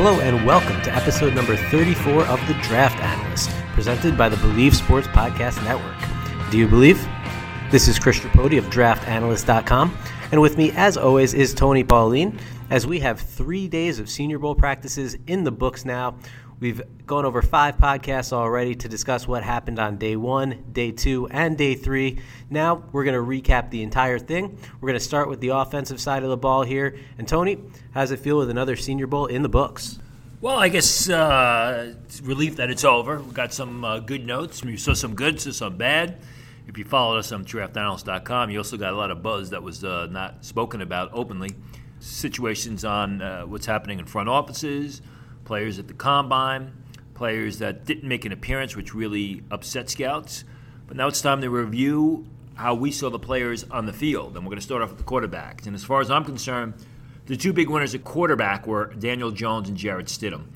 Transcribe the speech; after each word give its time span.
Hello 0.00 0.20
and 0.20 0.46
welcome 0.46 0.80
to 0.82 0.94
episode 0.94 1.34
number 1.34 1.56
34 1.56 2.24
of 2.26 2.38
The 2.46 2.54
Draft 2.62 3.02
Analyst, 3.02 3.50
presented 3.72 4.16
by 4.16 4.28
the 4.28 4.36
Believe 4.36 4.76
Sports 4.76 5.08
Podcast 5.08 5.60
Network. 5.64 5.96
Do 6.52 6.56
you 6.56 6.68
believe? 6.68 7.04
This 7.72 7.88
is 7.88 7.98
Chris 7.98 8.20
Tripodi 8.20 8.58
of 8.58 8.66
DraftAnalyst.com, 8.66 9.98
and 10.30 10.40
with 10.40 10.56
me, 10.56 10.70
as 10.76 10.96
always, 10.96 11.34
is 11.34 11.52
Tony 11.52 11.82
Pauline, 11.82 12.38
as 12.70 12.86
we 12.86 13.00
have 13.00 13.18
three 13.18 13.66
days 13.66 13.98
of 13.98 14.08
Senior 14.08 14.38
Bowl 14.38 14.54
practices 14.54 15.18
in 15.26 15.42
the 15.42 15.50
books 15.50 15.84
now. 15.84 16.16
We've 16.60 16.82
gone 17.06 17.24
over 17.24 17.40
five 17.40 17.76
podcasts 17.76 18.32
already 18.32 18.74
to 18.74 18.88
discuss 18.88 19.28
what 19.28 19.44
happened 19.44 19.78
on 19.78 19.96
day 19.96 20.16
one, 20.16 20.64
day 20.72 20.90
two, 20.90 21.28
and 21.28 21.56
day 21.56 21.76
three. 21.76 22.18
Now 22.50 22.82
we're 22.90 23.04
going 23.04 23.14
to 23.14 23.20
recap 23.20 23.70
the 23.70 23.84
entire 23.84 24.18
thing. 24.18 24.58
We're 24.80 24.88
going 24.88 24.98
to 24.98 25.04
start 25.04 25.28
with 25.28 25.40
the 25.40 25.50
offensive 25.50 26.00
side 26.00 26.24
of 26.24 26.30
the 26.30 26.36
ball 26.36 26.64
here. 26.64 26.96
And 27.16 27.28
Tony, 27.28 27.58
how's 27.92 28.10
it 28.10 28.18
feel 28.18 28.38
with 28.38 28.50
another 28.50 28.74
Senior 28.74 29.06
Bowl 29.06 29.26
in 29.26 29.42
the 29.42 29.48
books? 29.48 30.00
Well, 30.40 30.58
I 30.58 30.68
guess 30.68 31.08
uh, 31.08 31.94
relief 32.22 32.56
that 32.56 32.70
it's 32.70 32.84
over. 32.84 33.20
We 33.20 33.32
got 33.32 33.52
some 33.52 33.84
uh, 33.84 34.00
good 34.00 34.26
notes. 34.26 34.64
We 34.64 34.76
saw 34.76 34.94
some 34.94 35.14
good, 35.14 35.40
saw 35.40 35.52
some 35.52 35.76
bad. 35.76 36.18
If 36.66 36.76
you 36.76 36.84
followed 36.84 37.18
us 37.18 37.30
on 37.30 37.44
draftanalyst.com, 37.44 38.50
you 38.50 38.58
also 38.58 38.76
got 38.76 38.92
a 38.92 38.96
lot 38.96 39.10
of 39.10 39.22
buzz 39.22 39.50
that 39.50 39.62
was 39.62 39.84
uh, 39.84 40.06
not 40.10 40.44
spoken 40.44 40.80
about 40.80 41.10
openly. 41.12 41.54
Situations 42.00 42.84
on 42.84 43.22
uh, 43.22 43.42
what's 43.42 43.66
happening 43.66 44.00
in 44.00 44.04
front 44.06 44.28
offices, 44.28 45.02
players 45.48 45.78
at 45.78 45.88
the 45.88 45.94
combine, 45.94 46.70
players 47.14 47.58
that 47.58 47.86
didn't 47.86 48.06
make 48.06 48.26
an 48.26 48.32
appearance, 48.32 48.76
which 48.76 48.94
really 48.94 49.42
upset 49.50 49.88
scouts. 49.88 50.44
But 50.86 50.98
now 50.98 51.08
it's 51.08 51.22
time 51.22 51.40
to 51.40 51.48
review 51.48 52.26
how 52.54 52.74
we 52.74 52.90
saw 52.92 53.08
the 53.08 53.18
players 53.18 53.64
on 53.70 53.86
the 53.86 53.92
field. 53.94 54.36
And 54.36 54.44
we're 54.44 54.50
going 54.50 54.58
to 54.58 54.64
start 54.64 54.82
off 54.82 54.90
with 54.90 54.98
the 54.98 55.04
quarterbacks. 55.04 55.66
And 55.66 55.74
as 55.74 55.82
far 55.82 56.02
as 56.02 56.10
I'm 56.10 56.24
concerned, 56.24 56.74
the 57.24 57.36
two 57.36 57.54
big 57.54 57.70
winners 57.70 57.94
at 57.94 58.04
quarterback 58.04 58.66
were 58.66 58.92
Daniel 58.98 59.30
Jones 59.30 59.70
and 59.70 59.76
Jarrett 59.78 60.06
Stidham. 60.06 60.48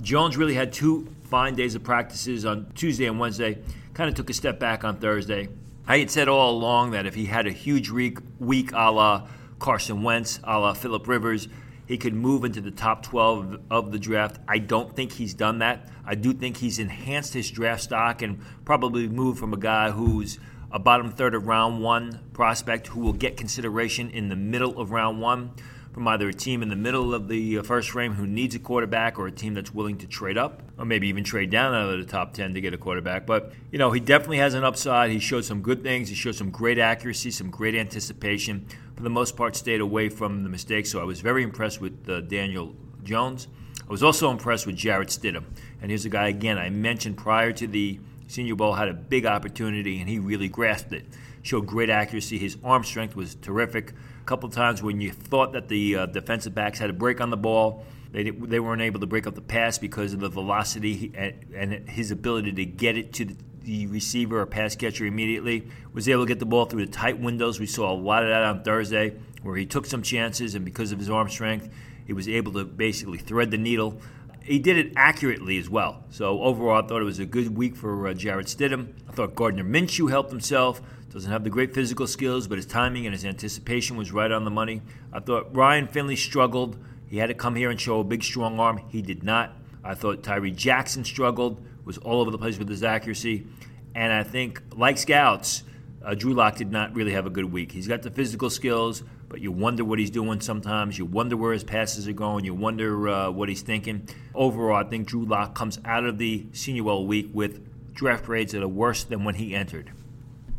Jones 0.00 0.36
really 0.36 0.54
had 0.54 0.72
two 0.72 1.06
fine 1.22 1.54
days 1.54 1.76
of 1.76 1.84
practices 1.84 2.44
on 2.44 2.72
Tuesday 2.74 3.06
and 3.06 3.20
Wednesday, 3.20 3.58
kind 3.94 4.08
of 4.08 4.16
took 4.16 4.30
a 4.30 4.34
step 4.34 4.58
back 4.58 4.82
on 4.82 4.96
Thursday. 4.96 5.48
I 5.86 5.98
had 5.98 6.10
said 6.10 6.26
all 6.26 6.50
along 6.50 6.90
that 6.90 7.06
if 7.06 7.14
he 7.14 7.26
had 7.26 7.46
a 7.46 7.52
huge 7.52 7.88
week, 7.88 8.18
week 8.40 8.72
a 8.72 8.90
la 8.90 9.28
Carson 9.60 10.02
Wentz, 10.02 10.40
a 10.42 10.58
la 10.58 10.72
Philip 10.72 11.06
Rivers, 11.06 11.46
he 11.90 11.98
could 11.98 12.14
move 12.14 12.44
into 12.44 12.60
the 12.60 12.70
top 12.70 13.02
12 13.02 13.62
of 13.68 13.90
the 13.90 13.98
draft. 13.98 14.38
I 14.46 14.58
don't 14.58 14.94
think 14.94 15.10
he's 15.10 15.34
done 15.34 15.58
that. 15.58 15.88
I 16.06 16.14
do 16.14 16.32
think 16.32 16.56
he's 16.56 16.78
enhanced 16.78 17.34
his 17.34 17.50
draft 17.50 17.82
stock 17.82 18.22
and 18.22 18.38
probably 18.64 19.08
moved 19.08 19.40
from 19.40 19.52
a 19.52 19.56
guy 19.56 19.90
who's 19.90 20.38
a 20.70 20.78
bottom 20.78 21.10
third 21.10 21.34
of 21.34 21.48
round 21.48 21.82
one 21.82 22.20
prospect 22.32 22.86
who 22.86 23.00
will 23.00 23.12
get 23.12 23.36
consideration 23.36 24.08
in 24.10 24.28
the 24.28 24.36
middle 24.36 24.78
of 24.80 24.92
round 24.92 25.20
one 25.20 25.50
from 25.92 26.06
either 26.06 26.28
a 26.28 26.32
team 26.32 26.62
in 26.62 26.68
the 26.68 26.76
middle 26.76 27.12
of 27.12 27.26
the 27.26 27.58
uh, 27.58 27.62
first 27.64 27.90
frame 27.90 28.12
who 28.12 28.24
needs 28.24 28.54
a 28.54 28.60
quarterback 28.60 29.18
or 29.18 29.26
a 29.26 29.32
team 29.32 29.54
that's 29.54 29.74
willing 29.74 29.98
to 29.98 30.06
trade 30.06 30.38
up 30.38 30.62
or 30.78 30.84
maybe 30.84 31.08
even 31.08 31.24
trade 31.24 31.50
down 31.50 31.74
out 31.74 31.92
of 31.92 31.98
the 31.98 32.06
top 32.06 32.32
10 32.32 32.54
to 32.54 32.60
get 32.60 32.72
a 32.72 32.78
quarterback. 32.78 33.26
But, 33.26 33.52
you 33.72 33.78
know, 33.80 33.90
he 33.90 33.98
definitely 33.98 34.38
has 34.38 34.54
an 34.54 34.62
upside. 34.62 35.10
He 35.10 35.18
showed 35.18 35.44
some 35.44 35.60
good 35.60 35.82
things. 35.82 36.08
He 36.08 36.14
showed 36.14 36.36
some 36.36 36.50
great 36.50 36.78
accuracy, 36.78 37.32
some 37.32 37.50
great 37.50 37.74
anticipation 37.74 38.66
for 39.00 39.04
the 39.04 39.08
most 39.08 39.34
part, 39.34 39.56
stayed 39.56 39.80
away 39.80 40.10
from 40.10 40.42
the 40.42 40.50
mistakes. 40.50 40.92
So 40.92 41.00
I 41.00 41.04
was 41.04 41.22
very 41.22 41.42
impressed 41.42 41.80
with 41.80 42.06
uh, 42.06 42.20
Daniel 42.20 42.76
Jones. 43.02 43.48
I 43.80 43.90
was 43.90 44.02
also 44.02 44.30
impressed 44.30 44.66
with 44.66 44.76
Jarrett 44.76 45.08
Stidham. 45.08 45.44
And 45.80 45.90
here's 45.90 46.04
a 46.04 46.10
guy, 46.10 46.28
again, 46.28 46.58
I 46.58 46.68
mentioned 46.68 47.16
prior 47.16 47.50
to 47.50 47.66
the 47.66 47.98
Senior 48.26 48.56
Bowl, 48.56 48.74
had 48.74 48.88
a 48.88 48.92
big 48.92 49.24
opportunity, 49.24 50.00
and 50.00 50.08
he 50.08 50.18
really 50.18 50.48
grasped 50.48 50.92
it. 50.92 51.06
Showed 51.40 51.66
great 51.66 51.88
accuracy. 51.88 52.36
His 52.36 52.58
arm 52.62 52.84
strength 52.84 53.16
was 53.16 53.36
terrific. 53.36 53.92
A 54.20 54.24
couple 54.26 54.50
times 54.50 54.82
when 54.82 55.00
you 55.00 55.12
thought 55.12 55.54
that 55.54 55.68
the 55.68 55.96
uh, 55.96 56.04
defensive 56.04 56.54
backs 56.54 56.78
had 56.78 56.90
a 56.90 56.92
break 56.92 57.22
on 57.22 57.30
the 57.30 57.38
ball, 57.38 57.86
they, 58.12 58.28
they 58.28 58.60
weren't 58.60 58.82
able 58.82 59.00
to 59.00 59.06
break 59.06 59.26
up 59.26 59.34
the 59.34 59.40
pass 59.40 59.78
because 59.78 60.12
of 60.12 60.20
the 60.20 60.28
velocity 60.28 61.10
and 61.56 61.88
his 61.88 62.10
ability 62.10 62.52
to 62.52 62.66
get 62.66 62.98
it 62.98 63.14
to 63.14 63.24
the 63.24 63.36
the 63.62 63.86
receiver 63.86 64.40
or 64.40 64.46
pass 64.46 64.76
catcher 64.76 65.06
immediately. 65.06 65.68
Was 65.92 66.08
able 66.08 66.24
to 66.24 66.28
get 66.28 66.38
the 66.38 66.46
ball 66.46 66.66
through 66.66 66.86
the 66.86 66.92
tight 66.92 67.18
windows. 67.18 67.60
We 67.60 67.66
saw 67.66 67.92
a 67.92 67.94
lot 67.94 68.22
of 68.22 68.28
that 68.28 68.42
on 68.44 68.62
Thursday, 68.62 69.16
where 69.42 69.56
he 69.56 69.66
took 69.66 69.86
some 69.86 70.02
chances, 70.02 70.54
and 70.54 70.64
because 70.64 70.92
of 70.92 70.98
his 70.98 71.10
arm 71.10 71.28
strength, 71.28 71.68
he 72.06 72.12
was 72.12 72.28
able 72.28 72.52
to 72.52 72.64
basically 72.64 73.18
thread 73.18 73.50
the 73.50 73.58
needle. 73.58 74.00
He 74.42 74.58
did 74.58 74.78
it 74.78 74.92
accurately 74.96 75.58
as 75.58 75.68
well. 75.68 76.04
So 76.10 76.42
overall, 76.42 76.82
I 76.82 76.86
thought 76.86 77.02
it 77.02 77.04
was 77.04 77.18
a 77.18 77.26
good 77.26 77.56
week 77.56 77.76
for 77.76 78.08
uh, 78.08 78.14
Jarrett 78.14 78.46
Stidham. 78.46 78.94
I 79.08 79.12
thought 79.12 79.34
Gardner 79.34 79.64
Minshew 79.64 80.10
helped 80.10 80.30
himself. 80.30 80.80
Doesn't 81.12 81.30
have 81.30 81.44
the 81.44 81.50
great 81.50 81.74
physical 81.74 82.06
skills, 82.06 82.46
but 82.46 82.56
his 82.56 82.66
timing 82.66 83.04
and 83.04 83.12
his 83.12 83.24
anticipation 83.24 83.96
was 83.96 84.12
right 84.12 84.30
on 84.30 84.44
the 84.44 84.50
money. 84.50 84.80
I 85.12 85.20
thought 85.20 85.54
Ryan 85.54 85.88
Finley 85.88 86.16
struggled. 86.16 86.78
He 87.06 87.18
had 87.18 87.26
to 87.26 87.34
come 87.34 87.56
here 87.56 87.68
and 87.68 87.80
show 87.80 88.00
a 88.00 88.04
big, 88.04 88.22
strong 88.22 88.60
arm. 88.60 88.80
He 88.88 89.02
did 89.02 89.24
not. 89.24 89.56
I 89.82 89.94
thought 89.94 90.22
Tyree 90.22 90.50
Jackson 90.50 91.04
struggled 91.04 91.64
was 91.84 91.98
all 91.98 92.20
over 92.20 92.30
the 92.30 92.38
place 92.38 92.58
with 92.58 92.68
his 92.68 92.82
accuracy. 92.82 93.46
And 93.94 94.12
I 94.12 94.22
think, 94.22 94.62
like 94.76 94.98
scouts, 94.98 95.64
uh, 96.04 96.14
Drew 96.14 96.34
Lock 96.34 96.56
did 96.56 96.70
not 96.70 96.94
really 96.94 97.12
have 97.12 97.26
a 97.26 97.30
good 97.30 97.50
week. 97.50 97.72
He's 97.72 97.88
got 97.88 98.02
the 98.02 98.10
physical 98.10 98.48
skills, 98.48 99.02
but 99.28 99.40
you 99.40 99.50
wonder 99.50 99.84
what 99.84 99.98
he's 99.98 100.10
doing 100.10 100.40
sometimes. 100.40 100.98
You 100.98 101.04
wonder 101.04 101.36
where 101.36 101.52
his 101.52 101.64
passes 101.64 102.06
are 102.06 102.12
going. 102.12 102.44
You 102.44 102.54
wonder 102.54 103.08
uh, 103.08 103.30
what 103.30 103.48
he's 103.48 103.62
thinking. 103.62 104.08
Overall, 104.34 104.76
I 104.76 104.88
think 104.88 105.08
Drew 105.08 105.24
Lock 105.24 105.54
comes 105.54 105.78
out 105.84 106.04
of 106.04 106.18
the 106.18 106.46
Senior 106.52 106.84
Bowl 106.84 107.06
week 107.06 107.30
with 107.32 107.94
draft 107.94 108.24
grades 108.24 108.52
that 108.52 108.62
are 108.62 108.68
worse 108.68 109.04
than 109.04 109.24
when 109.24 109.34
he 109.34 109.54
entered. 109.54 109.90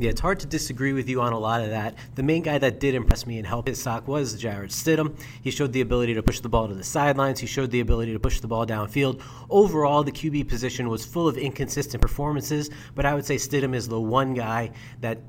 Yeah, 0.01 0.09
it's 0.09 0.19
hard 0.19 0.39
to 0.39 0.47
disagree 0.47 0.93
with 0.93 1.07
you 1.07 1.21
on 1.21 1.31
a 1.31 1.37
lot 1.37 1.61
of 1.61 1.69
that. 1.69 1.93
The 2.15 2.23
main 2.23 2.41
guy 2.41 2.57
that 2.57 2.79
did 2.79 2.95
impress 2.95 3.27
me 3.27 3.37
and 3.37 3.45
help 3.45 3.67
his 3.67 3.79
stock 3.79 4.07
was 4.07 4.33
Jarrett 4.33 4.71
Stidham. 4.71 5.15
He 5.43 5.51
showed 5.51 5.73
the 5.73 5.81
ability 5.81 6.15
to 6.15 6.23
push 6.23 6.39
the 6.39 6.49
ball 6.49 6.67
to 6.67 6.73
the 6.73 6.83
sidelines. 6.83 7.39
He 7.39 7.45
showed 7.45 7.69
the 7.69 7.81
ability 7.81 8.11
to 8.13 8.19
push 8.19 8.39
the 8.39 8.47
ball 8.47 8.65
downfield. 8.65 9.21
Overall, 9.51 10.03
the 10.03 10.11
QB 10.11 10.49
position 10.49 10.89
was 10.89 11.05
full 11.05 11.27
of 11.27 11.37
inconsistent 11.37 12.01
performances, 12.01 12.71
but 12.95 13.05
I 13.05 13.13
would 13.13 13.27
say 13.27 13.35
Stidham 13.35 13.75
is 13.75 13.87
the 13.87 14.01
one 14.01 14.33
guy 14.33 14.71
that 15.01 15.19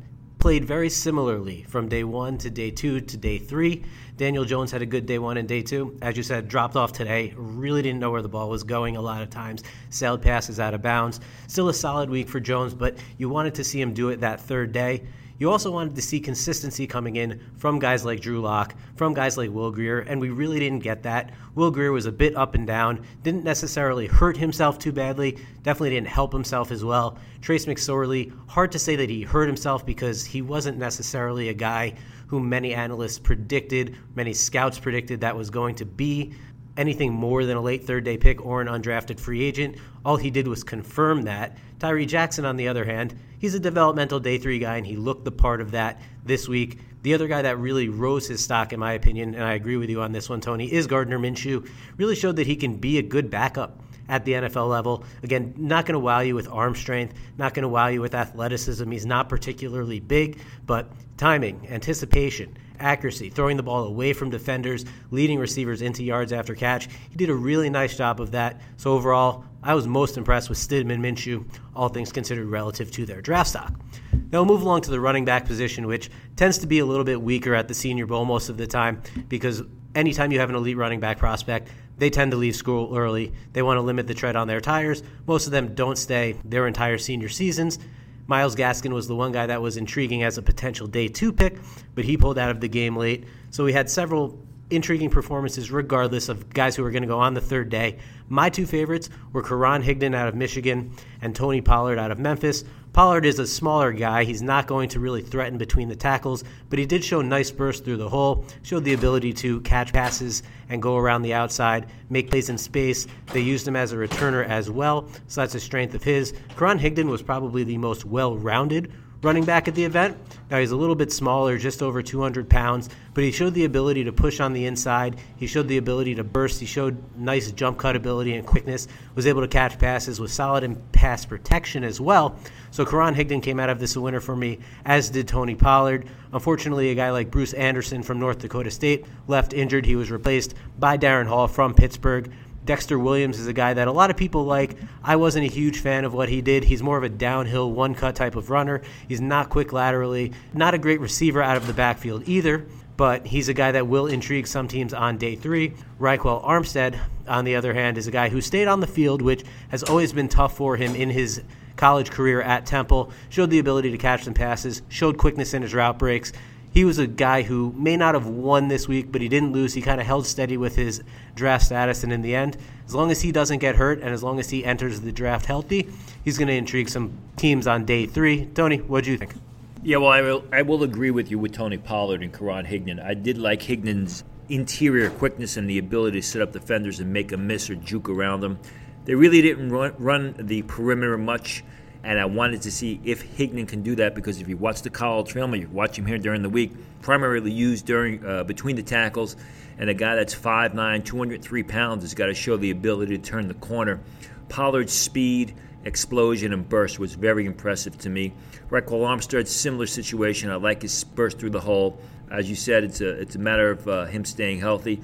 played 0.43 0.65
very 0.65 0.91
similarly 0.91 1.65
from 1.69 1.89
day 1.89 2.03
one 2.03 2.37
to 2.37 2.51
day 2.51 2.69
two 2.69 3.01
to 3.01 3.17
day 3.17 3.39
three. 3.39 3.85
Daniel 4.17 4.45
Jones 4.45 4.73
had 4.73 4.83
a 4.83 4.87
good 4.87 5.07
day 5.07 5.21
one 5.21 5.37
and 5.37 5.47
day 5.47 5.63
two. 5.63 5.97
As 6.03 6.17
you 6.17 6.25
said, 6.25 6.49
dropped 6.49 6.75
off 6.75 6.93
today. 6.93 7.33
Really 7.37 7.81
didn't 7.81 8.01
know 8.01 8.11
where 8.11 8.23
the 8.23 8.29
ball 8.29 8.51
was 8.51 8.65
going 8.65 8.97
a 8.97 9.01
lot 9.01 9.23
of 9.23 9.31
times. 9.31 9.63
Sailed 9.91 10.21
passes 10.21 10.59
out 10.59 10.75
of 10.75 10.83
bounds. 10.83 11.21
Still 11.47 11.69
a 11.69 11.73
solid 11.73 12.11
week 12.11 12.29
for 12.29 12.41
Jones, 12.41 12.75
but 12.75 12.97
you 13.19 13.29
wanted 13.29 13.55
to 13.55 13.63
see 13.63 13.81
him 13.81 13.95
do 13.95 14.09
it 14.09 14.19
that 14.23 14.41
third 14.41 14.73
day. 14.73 15.05
You 15.39 15.51
also 15.51 15.71
wanted 15.71 15.95
to 15.97 16.03
see 16.03 16.21
consistency 16.21 16.87
coming 16.87 17.17
in 17.17 17.41
from 17.57 17.79
guys 17.79 18.05
like 18.05 18.21
Drew 18.21 18.41
Lock, 18.41 18.75
from 18.97 19.15
guys 19.15 19.37
like 19.37 19.51
Will 19.51 19.71
Grier, 19.71 20.01
and 20.01 20.21
we 20.21 20.31
really 20.31 20.59
didn't 20.59 20.81
get 20.81 21.03
that. 21.03 21.33
Will 21.55 21.71
Grier 21.71 21.93
was 21.93 22.07
a 22.07 22.13
bit 22.13 22.37
up 22.37 22.55
and 22.55 22.67
down, 22.67 23.05
didn't 23.23 23.45
necessarily 23.45 24.07
hurt 24.07 24.37
himself 24.37 24.79
too 24.79 24.93
badly, 24.93 25.39
definitely 25.63 25.91
didn't 25.91 26.09
help 26.09 26.33
himself 26.33 26.71
as 26.71 26.85
well. 26.85 27.19
Trace 27.41 27.67
McSorley, 27.67 28.33
hard 28.49 28.73
to 28.73 28.79
say 28.79 28.97
that 28.97 29.11
he 29.11 29.23
hurt 29.23 29.47
himself 29.47 29.85
because 29.85 30.25
he 30.25 30.43
wasn't 30.43 30.79
necessarily 30.79 31.49
a 31.49 31.55
guy 31.55 31.95
who 32.29 32.41
many 32.41 32.75
analysts 32.75 33.19
predicted, 33.19 33.97
many 34.15 34.33
scouts 34.33 34.79
predicted 34.79 35.21
that 35.21 35.37
was 35.37 35.51
going 35.51 35.75
to 35.75 35.85
be 35.85 36.35
anything 36.77 37.13
more 37.13 37.45
than 37.45 37.57
a 37.57 37.61
late 37.61 37.85
third 37.85 38.05
day 38.05 38.17
pick 38.17 38.45
or 38.45 38.61
an 38.61 38.69
undrafted 38.69 39.21
free 39.21 39.43
agent. 39.43 39.77
All 40.05 40.17
he 40.17 40.31
did 40.31 40.49
was 40.49 40.65
confirm 40.65 41.23
that. 41.23 41.57
Tyree 41.79 42.07
Jackson, 42.07 42.45
on 42.45 42.57
the 42.57 42.69
other 42.69 42.85
hand, 42.85 43.15
he's 43.39 43.55
a 43.55 43.61
developmental 43.61 44.21
day 44.21 44.39
three 44.39 44.59
guy, 44.59 44.77
and 44.77 44.87
he 44.87 44.97
looked 44.97 45.25
the 45.25 45.33
part 45.33 45.61
of 45.61 45.73
that 45.73 46.01
this 46.25 46.49
week. 46.49 46.79
The 47.03 47.15
other 47.15 47.27
guy 47.27 47.43
that 47.43 47.59
really 47.59 47.89
rose 47.89 48.29
his 48.29 48.43
stock, 48.43 48.73
in 48.73 48.81
my 48.81 48.93
opinion, 48.93 49.35
and 49.35 49.43
I 49.45 49.55
agree 49.55 49.77
with 49.77 49.91
you 49.91 50.01
on 50.01 50.13
this 50.13 50.29
one, 50.29 50.41
Tony, 50.41 50.73
is 50.73 50.87
Gardner 50.87 51.19
Minshew. 51.19 51.69
Really 51.97 52.15
showed 52.15 52.37
that 52.37 52.47
he 52.47 52.57
can 52.57 52.77
be 52.77 52.99
a 52.99 53.03
good 53.03 53.31
backup 53.31 53.81
at 54.09 54.25
the 54.25 54.33
NFL 54.33 54.69
level. 54.69 55.05
Again, 55.23 55.55
not 55.57 55.87
going 55.87 55.95
to 55.95 55.99
wow 55.99 56.21
you 56.21 56.35
with 56.35 56.49
arm 56.49 56.75
strength, 56.75 57.15
not 57.39 57.55
going 57.55 57.63
to 57.63 57.69
wow 57.69 57.89
you 57.89 58.01
with 58.01 58.15
athleticism. 58.15 58.89
He's 58.91 59.07
not 59.07 59.29
particularly 59.29 60.01
big, 60.01 60.39
but 60.67 60.93
timing, 61.17 61.67
anticipation, 61.69 62.57
accuracy, 62.83 63.31
throwing 63.31 63.57
the 63.57 63.63
ball 63.63 63.85
away 63.85 64.13
from 64.13 64.31
defenders, 64.31 64.85
leading 65.11 65.39
receivers 65.39 65.83
into 65.83 66.03
yards 66.03 66.33
after 66.33 66.55
catch. 66.55 66.89
He 67.11 67.17
did 67.17 67.31
a 67.31 67.35
really 67.35 67.71
nice 67.71 67.97
job 67.97 68.21
of 68.21 68.33
that. 68.33 68.61
So 68.77 68.93
overall, 68.93 69.45
I 69.63 69.75
was 69.75 69.87
most 69.87 70.17
impressed 70.17 70.49
with 70.49 70.59
Stidman 70.59 70.99
Minshew, 70.99 71.45
all 71.77 71.89
things 71.89 72.11
considered 72.11 72.49
relative 72.49 72.91
to 72.93 73.07
their 73.07 73.23
draft 73.23 73.51
stock. 73.51 73.73
Now 74.13 74.43
we'll 74.43 74.47
move 74.47 74.63
along 74.63 74.83
to 74.83 74.91
the 74.91 75.01
running 75.01 75.25
back 75.25 75.47
position, 75.47 75.87
which 75.87 76.11
tends 76.37 76.59
to 76.59 76.67
be 76.67 76.81
a 76.81 76.87
little 76.87 77.05
bit 77.05 77.23
weaker 77.23 77.55
at 77.55 77.69
the 77.69 77.75
Senior 77.75 78.07
Bowl 78.07 78.25
most 78.25 78.49
of 78.49 78.57
the 78.57 78.67
time 78.67 79.03
because 79.29 79.63
anytime 79.95 80.33
you 80.33 80.41
have 80.41 80.51
an 80.51 80.57
elite 80.57 80.77
running 80.77 81.01
back 81.01 81.19
prospect, 81.19 81.69
they 81.99 82.11
tend 82.11 82.33
to 82.33 82.37
leave 82.37 82.57
school 82.57 82.97
early. 82.97 83.33
They 83.53 83.63
want 83.63 83.77
to 83.77 83.83
limit 83.83 84.07
the 84.07 84.15
tread 84.15 84.35
on 84.35 84.49
their 84.49 84.61
tires. 84.61 85.03
Most 85.27 85.47
of 85.47 85.53
them 85.53 85.75
don't 85.75 85.99
stay 85.99 86.37
their 86.45 86.67
entire 86.67 86.99
senior 86.99 87.29
seasons. 87.29 87.79
Myles 88.27 88.57
Gaskin 88.57 88.93
was 88.93 89.09
the 89.09 89.17
one 89.17 89.33
guy 89.33 89.47
that 89.47 89.63
was 89.63 89.77
intriguing 89.77 90.23
as 90.23 90.39
a 90.39 90.43
potential 90.43 90.87
day 90.87 91.09
two 91.09 91.33
pick, 91.33 91.59
but 91.95 92.05
he 92.05 92.17
pulled 92.17 92.39
out 92.39 92.51
of 92.51 92.61
the 92.61 92.69
game 92.69 92.97
late. 92.97 93.25
So 93.51 93.65
we 93.65 93.73
had 93.73 93.91
several 93.91 94.39
intriguing 94.71 95.11
performances 95.11 95.71
regardless 95.71 96.29
of 96.29 96.49
guys 96.51 96.77
who 96.77 96.83
were 96.83 96.91
going 96.91 97.03
to 97.03 97.09
go 97.09 97.21
on 97.21 97.35
the 97.35 97.41
third 97.41 97.69
day. 97.69 97.99
My 98.29 98.49
two 98.49 98.67
favorites 98.67 99.11
were 99.33 99.43
Karan 99.43 99.83
Higdon 99.83 100.15
out 100.15 100.29
of 100.29 100.35
Michigan 100.35 100.93
and 101.21 101.35
Tony 101.35 101.61
Pollard 101.61 101.99
out 101.99 102.11
of 102.11 102.19
Memphis. 102.19 102.65
Pollard 102.93 103.25
is 103.25 103.39
a 103.39 103.47
smaller 103.47 103.91
guy. 103.91 104.25
He's 104.25 104.43
not 104.43 104.67
going 104.67 104.91
to 104.91 105.01
really 105.01 105.23
threaten 105.23 105.57
between 105.57 105.89
the 105.89 105.97
tackles, 105.97 106.45
but 106.69 106.79
he 106.79 106.85
did 106.85 107.03
show 107.03 107.23
nice 107.23 107.51
burst 107.51 107.85
through 107.85 107.97
the 107.97 108.11
hole, 108.11 108.45
showed 108.63 108.85
the 108.85 108.93
ability 108.93 109.33
to 109.35 109.63
catch 109.63 109.95
passes 109.95 110.43
and 110.69 110.83
go 110.83 110.99
around 110.99 111.23
the 111.23 111.33
outside, 111.33 111.87
make 112.11 112.29
plays 112.29 112.51
in 112.51 112.59
space. 112.59 113.07
They 113.33 113.41
used 113.41 113.67
him 113.67 113.77
as 113.77 113.93
a 113.93 113.97
returner 113.97 114.47
as 114.47 114.71
well, 114.71 115.09
so 115.27 115.41
that's 115.41 115.55
a 115.55 115.61
strength 115.61 115.95
of 115.95 116.03
his. 116.03 116.35
Karan 116.59 116.79
Higdon 116.79 117.09
was 117.09 117.23
probably 117.23 117.65
the 117.65 117.79
most 117.79 118.05
well 118.05 118.37
rounded 118.37 118.93
running 119.23 119.45
back 119.45 119.69
at 119.69 119.75
the 119.75 119.85
event. 119.85 120.17
Now 120.51 120.59
he's 120.59 120.73
a 120.73 120.77
little 120.77 120.95
bit 120.95 121.13
smaller, 121.13 121.57
just 121.57 121.83
over 121.83 122.03
200 122.03 122.51
pounds, 122.51 122.91
but 123.15 123.25
he 123.25 123.31
showed 123.31 123.55
the 123.55 123.65
ability 123.65 124.05
to 124.05 124.13
push 124.13 124.41
on 124.41 124.53
the 124.53 124.67
inside. 124.67 125.19
He 125.37 125.47
showed 125.47 125.69
the 125.69 125.79
ability 125.79 126.17
to 126.17 126.25
burst. 126.25 126.61
He 126.61 126.67
showed 126.67 127.03
nice 127.17 127.51
jump 127.53 127.79
cut 127.79 127.97
ability 127.97 128.35
and 128.35 128.47
quickness. 128.47 128.89
Was 129.15 129.27
able 129.27 129.41
to 129.41 129.49
catch 129.49 129.79
passes. 129.79 130.21
Was 130.21 130.33
solid 130.33 130.65
in 130.65 130.77
pass 130.93 131.25
protection 131.25 131.85
as 131.85 132.01
well. 132.01 132.37
So 132.71 132.85
Karan 132.85 133.15
Higdon 133.15 133.43
came 133.43 133.61
out 133.61 133.71
of 133.71 133.79
this 133.79 133.97
a 133.97 134.01
winner 134.01 134.21
for 134.21 134.37
me, 134.37 134.59
as 134.85 135.11
did 135.11 135.29
Tony 135.29 135.55
Pollard. 135.55 136.09
Unfortunately, 136.33 136.91
a 136.91 136.95
guy 136.95 137.11
like 137.11 137.31
Bruce 137.31 137.53
Anderson 137.53 138.03
from 138.03 138.19
North 138.19 138.39
Dakota 138.39 138.71
State 138.71 139.05
left 139.27 139.53
injured. 139.53 139.87
He 139.87 139.97
was 139.97 140.11
replaced 140.11 140.55
by 140.79 140.97
Darrin 140.97 141.27
Hall 141.27 141.49
from 141.49 141.75
Pittsburgh. 141.75 142.33
Dexter 142.65 142.99
Williams 142.99 143.39
is 143.39 143.47
a 143.49 143.53
guy 143.53 143.75
that 143.75 143.89
a 143.89 143.93
lot 143.93 144.11
of 144.11 144.17
people 144.17 144.45
like. 144.45 144.77
I 145.03 145.17
wasn't 145.17 145.47
a 145.47 145.53
huge 145.53 145.81
fan 145.81 146.05
of 146.05 146.15
what 146.15 146.29
he 146.29 146.41
did. 146.41 146.65
He's 146.65 146.83
more 146.83 146.97
of 146.97 147.03
a 147.03 147.09
downhill, 147.09 147.73
one 147.73 147.95
cut 147.95 148.15
type 148.15 148.37
of 148.37 148.51
runner. 148.51 148.83
He's 149.09 149.21
not 149.21 149.51
quick 149.51 149.73
laterally, 149.73 150.33
not 150.55 150.75
a 150.75 150.79
great 150.79 151.01
receiver 151.01 151.43
out 151.43 151.57
of 151.57 151.67
the 151.67 151.73
backfield 151.73 152.29
either, 152.29 152.67
but 152.97 153.27
he's 153.27 153.49
a 153.49 153.55
guy 153.55 153.73
that 153.73 153.89
will 153.89 154.07
intrigue 154.07 154.47
some 154.47 154.69
teams 154.69 154.95
on 154.95 155.19
day 155.19 155.35
three. 155.35 155.75
Ryquell 155.99 156.45
Armstead, 156.45 156.99
on 157.27 157.45
the 157.45 157.57
other 157.57 157.75
hand, 157.75 157.99
is 157.99 158.07
a 158.07 158.13
guy 158.13 158.29
who 158.29 158.41
stayed 158.41 158.69
on 158.69 158.81
the 158.81 158.87
field, 158.87 159.23
which 159.23 159.45
has 159.71 159.83
always 159.83 160.13
been 160.13 160.29
tough 160.29 160.57
for 160.57 160.77
him 160.77 160.95
in 160.95 161.11
his 161.11 161.43
college 161.75 162.11
career 162.11 162.41
at 162.43 162.65
Temple. 162.65 163.11
Showed 163.29 163.51
the 163.51 163.59
ability 163.59 163.91
to 163.91 163.99
catch 163.99 164.23
some 164.23 164.35
passes, 164.35 164.83
showed 164.89 165.19
quickness 165.19 165.53
in 165.53 165.63
his 165.63 165.75
route 165.75 165.99
breaks 165.99 166.33
he 166.73 166.85
was 166.85 166.99
a 166.99 167.07
guy 167.07 167.43
who 167.43 167.73
may 167.77 167.97
not 167.97 168.15
have 168.15 168.27
won 168.27 168.69
this 168.69 168.89
week, 168.89 169.13
but 169.13 169.21
he 169.21 169.29
didn't 169.29 169.53
lose. 169.53 169.75
He 169.75 169.83
kind 169.83 170.01
of 170.01 170.07
held 170.07 170.27
steady 170.27 170.57
with 170.57 170.75
his 170.75 171.03
draft 171.35 171.67
status, 171.67 172.03
and 172.03 172.13
in 172.13 172.23
the 172.23 172.35
end, 172.35 172.57
as 172.87 172.95
long 172.95 173.11
as 173.11 173.21
he 173.21 173.31
doesn't 173.31 173.59
get 173.59 173.77
hurt 173.77 174.01
and 174.01 174.09
as 174.09 174.23
long 174.23 174.41
as 174.41 174.51
he 174.51 174.65
enters 174.65 175.01
the 175.01 175.13
draft 175.13 175.47
healthy, 175.47 175.89
he's 176.25 176.39
going 176.39 176.49
to 176.49 176.55
intrigue 176.55 176.89
some 176.89 177.13
teams 177.37 177.67
on 177.67 177.85
day 177.85 178.07
three. 178.07 178.47
Tony, 178.47 178.79
what 178.79 179.05
do 179.05 179.11
you 179.11 179.19
think? 179.19 179.35
Yeah, 179.83 179.99
well, 179.99 180.11
I 180.11 180.23
will, 180.23 180.45
I 180.53 180.63
will 180.63 180.83
agree 180.83 181.11
with 181.11 181.31
you 181.31 181.39
with 181.39 181.53
Tony 181.53 181.77
Pollard 181.77 182.23
and 182.23 182.33
Karan 182.33 182.65
Higdon. 182.65 183.05
I 183.05 183.15
did 183.15 183.37
like 183.37 183.63
Higdon's 183.63 184.25
interior 184.49 185.11
quickness 185.11 185.57
and 185.57 185.69
the 185.69 185.79
ability 185.79 186.21
to 186.21 186.27
set 186.27 186.41
up 186.41 186.53
defenders 186.53 187.01
and 187.01 187.13
make 187.13 187.33
a 187.33 187.37
miss 187.37 187.69
or 187.69 187.75
juke 187.75 188.09
around 188.09 188.41
them. 188.41 188.59
They 189.05 189.15
really 189.15 189.43
didn't 189.43 189.71
run, 189.71 189.95
run 189.99 190.35
the 190.39 190.63
perimeter 190.63 191.19
much 191.19 191.65
and 192.05 192.19
I 192.19 192.25
wanted 192.25 192.63
to 192.63 192.71
see 192.71 193.01
if 193.05 193.37
Higdon 193.37 193.69
can 193.69 193.83
do 193.83 193.95
that 193.97 194.15
because 194.15 194.41
if 194.41 194.49
you 194.49 194.57
watch 194.57 194.83
the 194.83 194.91
college 194.91 195.33
film, 195.33 195.55
you 195.55 195.69
watch 195.69 195.99
him 195.99 196.07
here 196.07 196.19
during 196.19 196.43
the 196.43 196.49
week, 196.49 196.73
primarily 197.01 197.53
used 197.53 197.87
during 197.87 198.25
uh, 198.27 198.45
between 198.45 198.77
the 198.77 198.83
tackles, 198.83 199.37
and 199.79 199.89
a 199.89 199.95
guy 199.95 200.17
that's 200.17 200.35
5'9", 200.35 201.05
203 201.05 201.63
pounds 201.63 202.03
has 202.03 202.15
got 202.15 202.27
to 202.27 202.35
show 202.35 202.57
the 202.57 202.71
ability 202.71 203.17
to 203.17 203.23
turn 203.23 203.47
the 203.47 203.55
corner. 203.55 204.01
Pollard's 204.49 204.93
speed, 204.93 205.55
explosion, 205.85 206.53
and 206.53 206.69
burst 206.69 206.99
was 206.99 207.15
very 207.15 207.47
impressive 207.47 207.97
to 207.99 208.11
me. 208.11 208.33
Ryquell 208.69 209.01
Armstead, 209.01 209.47
similar 209.47 209.87
situation. 209.87 210.51
I 210.51 210.57
like 210.57 210.83
his 210.83 211.05
burst 211.05 211.39
through 211.39 211.51
the 211.51 211.61
hole. 211.61 211.99
As 212.31 212.49
you 212.49 212.57
said, 212.57 212.85
it's 212.85 213.01
a 213.01 213.11
it's 213.11 213.35
a 213.35 213.39
matter 213.39 213.71
of 213.71 213.87
uh, 213.87 214.05
him 214.07 214.25
staying 214.25 214.61
healthy. 214.61 215.01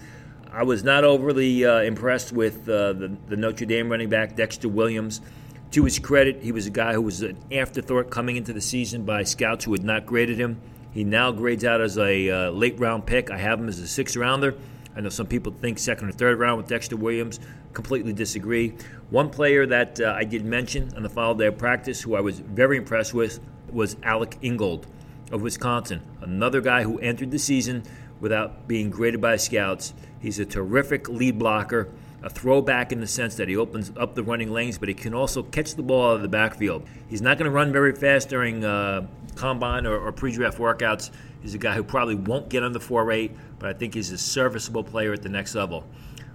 I 0.51 0.63
was 0.65 0.83
not 0.83 1.05
overly 1.05 1.65
uh, 1.65 1.83
impressed 1.83 2.33
with 2.33 2.69
uh, 2.69 2.95
the, 2.95 3.17
the 3.29 3.37
Notre 3.37 3.67
Dame 3.67 3.91
running 3.91 4.09
back 4.09 4.35
Dexter 4.35 4.69
Williams. 4.69 5.21
To 5.73 5.85
his 5.85 5.99
credit, 5.99 6.43
he 6.43 6.51
was 6.51 6.67
a 6.67 6.71
guy 6.71 6.95
who 6.95 7.03
was 7.03 7.21
an 7.21 7.37
afterthought 7.53 8.09
coming 8.09 8.37
into 8.37 8.55
the 8.55 8.61
season 8.61 9.05
by 9.05 9.23
scouts 9.25 9.67
who 9.67 9.73
had 9.73 9.85
not 9.85 10.07
graded 10.07 10.39
him. 10.39 10.61
He 10.93 11.05
now 11.05 11.31
grades 11.31 11.63
out 11.63 11.83
as 11.83 11.99
a 11.99 12.31
uh, 12.31 12.51
late 12.51 12.79
round 12.81 13.05
pick. 13.05 13.31
I 13.31 13.37
have 13.37 13.61
him 13.61 13.69
as 13.69 13.79
a 13.79 13.87
sixth 13.87 14.17
rounder. 14.17 14.55
I 14.97 15.01
know 15.03 15.11
some 15.11 15.27
people 15.27 15.53
think 15.53 15.79
second 15.79 16.09
or 16.09 16.13
third 16.13 16.39
round 16.39 16.57
with 16.57 16.69
Dexter 16.69 16.97
Williams. 16.97 17.39
Completely 17.75 18.15
disagree. 18.15 18.75
One 19.11 19.29
player 19.29 19.67
that 19.67 20.01
uh, 20.01 20.15
I 20.17 20.25
did 20.25 20.45
mention 20.45 20.91
on 20.97 21.03
the 21.03 21.11
final 21.11 21.35
day 21.35 21.47
of 21.47 21.59
practice 21.59 22.01
who 22.01 22.17
I 22.17 22.21
was 22.21 22.41
very 22.41 22.79
impressed 22.79 23.13
with 23.13 23.39
was 23.71 23.97
Alec 24.03 24.39
Ingold 24.41 24.87
of 25.31 25.43
Wisconsin. 25.43 26.01
Another 26.23 26.63
guy 26.63 26.83
who 26.83 26.99
entered 26.99 27.31
the 27.31 27.39
season 27.39 27.83
without 28.21 28.67
being 28.67 28.89
graded 28.89 29.21
by 29.21 29.37
scouts. 29.37 29.93
He's 30.19 30.39
a 30.39 30.47
terrific 30.47 31.11
lead 31.11 31.39
blocker 31.39 31.89
a 32.23 32.31
throwback 32.31 32.93
in 32.93 33.01
the 33.01 33.07
sense 33.07 33.37
that 33.37 33.49
he 33.49 33.57
opens 33.57 33.93
up 33.97 34.15
the 34.15 34.23
running 34.23 34.51
lanes, 34.51 34.79
but 34.79 34.89
he 34.89 34.95
can 34.95 35.15
also 35.15 35.43
catch 35.43 35.75
the 35.75 35.83
ball 35.83 36.11
out 36.11 36.17
of 36.17 36.23
the 36.23 36.29
backfield. 36.29 36.85
He's 37.09 37.23
not 37.23 37.39
going 37.39 37.45
to 37.45 37.55
run 37.55 37.73
very 37.73 37.95
fast 37.95 38.29
during 38.29 38.65
uh, 38.65 39.07
combine 39.37 39.87
or, 39.87 39.99
or 39.99 40.13
pre-draft 40.13 40.59
workouts. 40.59 41.11
He's 41.41 41.55
a 41.55 41.59
guy 41.59 41.75
who 41.75 41.85
probably 41.85 42.17
won't 42.17 42.49
get 42.49 42.65
under 42.65 42.79
4.8, 42.79 43.37
but 43.59 43.69
I 43.69 43.73
think 43.73 43.95
he's 43.95 44.11
a 44.11 44.19
serviceable 44.19 44.83
player 44.83 45.13
at 45.13 45.23
the 45.23 45.29
next 45.29 45.55
level. 45.55 45.85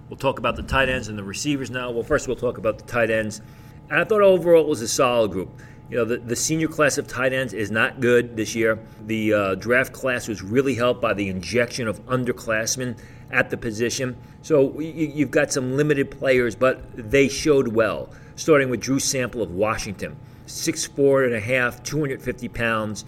We'll 0.08 0.16
talk 0.16 0.38
about 0.38 0.56
the 0.56 0.62
tight 0.62 0.88
ends 0.88 1.08
and 1.08 1.18
the 1.18 1.24
receivers 1.24 1.70
now. 1.70 1.90
Well, 1.90 2.02
first 2.02 2.28
we'll 2.28 2.36
talk 2.36 2.58
about 2.58 2.78
the 2.78 2.84
tight 2.84 3.10
ends. 3.10 3.42
And 3.90 4.00
I 4.00 4.04
thought 4.04 4.22
overall 4.22 4.62
it 4.62 4.68
was 4.68 4.80
a 4.80 4.88
solid 4.88 5.30
group. 5.30 5.50
You 5.90 5.98
know, 5.98 6.04
the, 6.06 6.16
the 6.16 6.36
senior 6.36 6.68
class 6.68 6.96
of 6.96 7.06
tight 7.06 7.32
ends 7.32 7.52
is 7.52 7.70
not 7.70 8.00
good 8.00 8.36
this 8.36 8.54
year. 8.54 8.78
The 9.06 9.34
uh, 9.34 9.54
draft 9.56 9.92
class 9.92 10.28
was 10.28 10.42
really 10.42 10.74
helped 10.74 11.02
by 11.02 11.12
the 11.12 11.28
injection 11.28 11.86
of 11.86 12.04
underclassmen 12.06 12.96
at 13.30 13.50
the 13.50 13.56
position. 13.56 14.16
So 14.40 14.78
you've 14.80 15.30
got 15.30 15.52
some 15.52 15.76
limited 15.76 16.10
players, 16.10 16.54
but 16.54 16.82
they 16.94 17.28
showed 17.28 17.68
well. 17.68 18.10
Starting 18.36 18.70
with 18.70 18.80
Drew 18.80 18.98
Sample 18.98 19.42
of 19.42 19.50
Washington, 19.50 20.16
six 20.46 20.86
four 20.86 21.24
and 21.24 21.34
a 21.34 21.40
half, 21.40 21.82
250 21.82 22.48
pounds. 22.48 23.04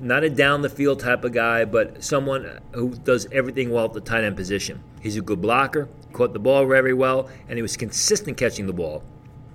Not 0.00 0.24
a 0.24 0.28
down 0.28 0.60
the 0.60 0.68
field 0.68 1.00
type 1.00 1.24
of 1.24 1.32
guy, 1.32 1.64
but 1.64 2.04
someone 2.04 2.60
who 2.72 2.94
does 2.96 3.26
everything 3.32 3.70
well 3.70 3.86
at 3.86 3.94
the 3.94 4.00
tight 4.00 4.24
end 4.24 4.36
position. 4.36 4.82
He's 5.00 5.16
a 5.16 5.22
good 5.22 5.40
blocker, 5.40 5.88
caught 6.12 6.34
the 6.34 6.38
ball 6.38 6.66
very 6.66 6.92
well, 6.92 7.30
and 7.48 7.56
he 7.56 7.62
was 7.62 7.76
consistent 7.76 8.36
catching 8.36 8.66
the 8.66 8.74
ball. 8.74 9.02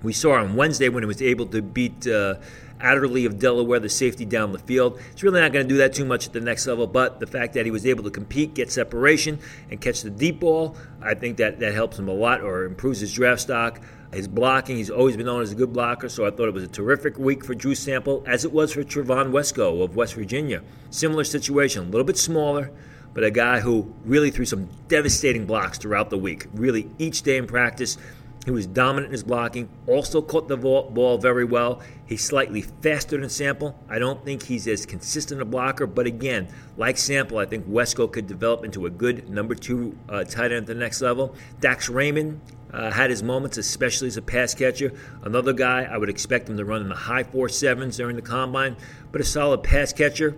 We 0.02 0.12
saw 0.12 0.32
on 0.32 0.56
Wednesday 0.56 0.88
when 0.88 1.02
he 1.02 1.06
was 1.06 1.22
able 1.22 1.46
to 1.46 1.62
beat 1.62 2.06
uh, 2.06 2.36
Adderley 2.80 3.24
of 3.24 3.38
Delaware, 3.38 3.78
the 3.78 3.88
safety 3.88 4.24
down 4.24 4.52
the 4.52 4.58
field. 4.58 5.00
It's 5.12 5.22
really 5.22 5.40
not 5.40 5.52
going 5.52 5.66
to 5.66 5.68
do 5.68 5.78
that 5.78 5.94
too 5.94 6.04
much 6.04 6.26
at 6.26 6.32
the 6.32 6.40
next 6.40 6.66
level, 6.66 6.86
but 6.86 7.20
the 7.20 7.26
fact 7.26 7.54
that 7.54 7.64
he 7.64 7.70
was 7.70 7.86
able 7.86 8.02
to 8.04 8.10
compete, 8.10 8.54
get 8.54 8.72
separation, 8.72 9.38
and 9.70 9.80
catch 9.80 10.02
the 10.02 10.10
deep 10.10 10.40
ball, 10.40 10.76
I 11.00 11.14
think 11.14 11.36
that, 11.36 11.60
that 11.60 11.72
helps 11.72 11.98
him 11.98 12.08
a 12.08 12.12
lot 12.12 12.40
or 12.40 12.64
improves 12.64 13.00
his 13.00 13.12
draft 13.12 13.42
stock. 13.42 13.80
His 14.12 14.28
blocking, 14.28 14.76
he's 14.76 14.90
always 14.90 15.16
been 15.16 15.24
known 15.24 15.40
as 15.40 15.52
a 15.52 15.54
good 15.54 15.72
blocker, 15.72 16.08
so 16.08 16.26
I 16.26 16.30
thought 16.30 16.48
it 16.48 16.54
was 16.54 16.64
a 16.64 16.68
terrific 16.68 17.18
week 17.18 17.44
for 17.44 17.54
Drew 17.54 17.74
Sample, 17.74 18.22
as 18.26 18.44
it 18.44 18.52
was 18.52 18.72
for 18.72 18.82
Trevon 18.84 19.30
Wesco 19.30 19.82
of 19.82 19.96
West 19.96 20.14
Virginia. 20.14 20.62
Similar 20.90 21.24
situation, 21.24 21.84
a 21.84 21.86
little 21.86 22.04
bit 22.04 22.18
smaller, 22.18 22.70
but 23.14 23.24
a 23.24 23.30
guy 23.30 23.60
who 23.60 23.94
really 24.04 24.30
threw 24.30 24.44
some 24.44 24.68
devastating 24.88 25.46
blocks 25.46 25.78
throughout 25.78 26.10
the 26.10 26.18
week. 26.18 26.46
Really, 26.52 26.90
each 26.98 27.22
day 27.22 27.38
in 27.38 27.46
practice, 27.46 27.96
he 28.44 28.50
was 28.50 28.66
dominant 28.66 29.06
in 29.06 29.12
his 29.12 29.22
blocking, 29.22 29.68
also 29.86 30.20
caught 30.20 30.48
the 30.48 30.56
ball 30.56 31.18
very 31.18 31.44
well. 31.44 31.80
He's 32.06 32.24
slightly 32.24 32.62
faster 32.62 33.18
than 33.18 33.28
Sample. 33.28 33.78
I 33.88 33.98
don't 34.00 34.24
think 34.24 34.42
he's 34.42 34.66
as 34.66 34.84
consistent 34.84 35.40
a 35.40 35.44
blocker, 35.44 35.86
but 35.86 36.06
again, 36.06 36.48
like 36.76 36.98
Sample, 36.98 37.38
I 37.38 37.46
think 37.46 37.68
Wesco 37.68 38.10
could 38.10 38.26
develop 38.26 38.64
into 38.64 38.86
a 38.86 38.90
good 38.90 39.30
number 39.30 39.54
two 39.54 39.96
uh, 40.08 40.24
tight 40.24 40.46
end 40.46 40.62
at 40.62 40.66
the 40.66 40.74
next 40.74 41.00
level. 41.00 41.36
Dax 41.60 41.88
Raymond 41.88 42.40
uh, 42.72 42.90
had 42.90 43.10
his 43.10 43.22
moments, 43.22 43.58
especially 43.58 44.08
as 44.08 44.16
a 44.16 44.22
pass 44.22 44.54
catcher. 44.54 44.92
Another 45.22 45.52
guy, 45.52 45.84
I 45.84 45.96
would 45.96 46.08
expect 46.08 46.48
him 46.48 46.56
to 46.56 46.64
run 46.64 46.82
in 46.82 46.88
the 46.88 46.96
high 46.96 47.22
four 47.22 47.48
sevens 47.48 47.96
during 47.96 48.16
the 48.16 48.22
combine, 48.22 48.76
but 49.12 49.20
a 49.20 49.24
solid 49.24 49.62
pass 49.62 49.92
catcher. 49.92 50.36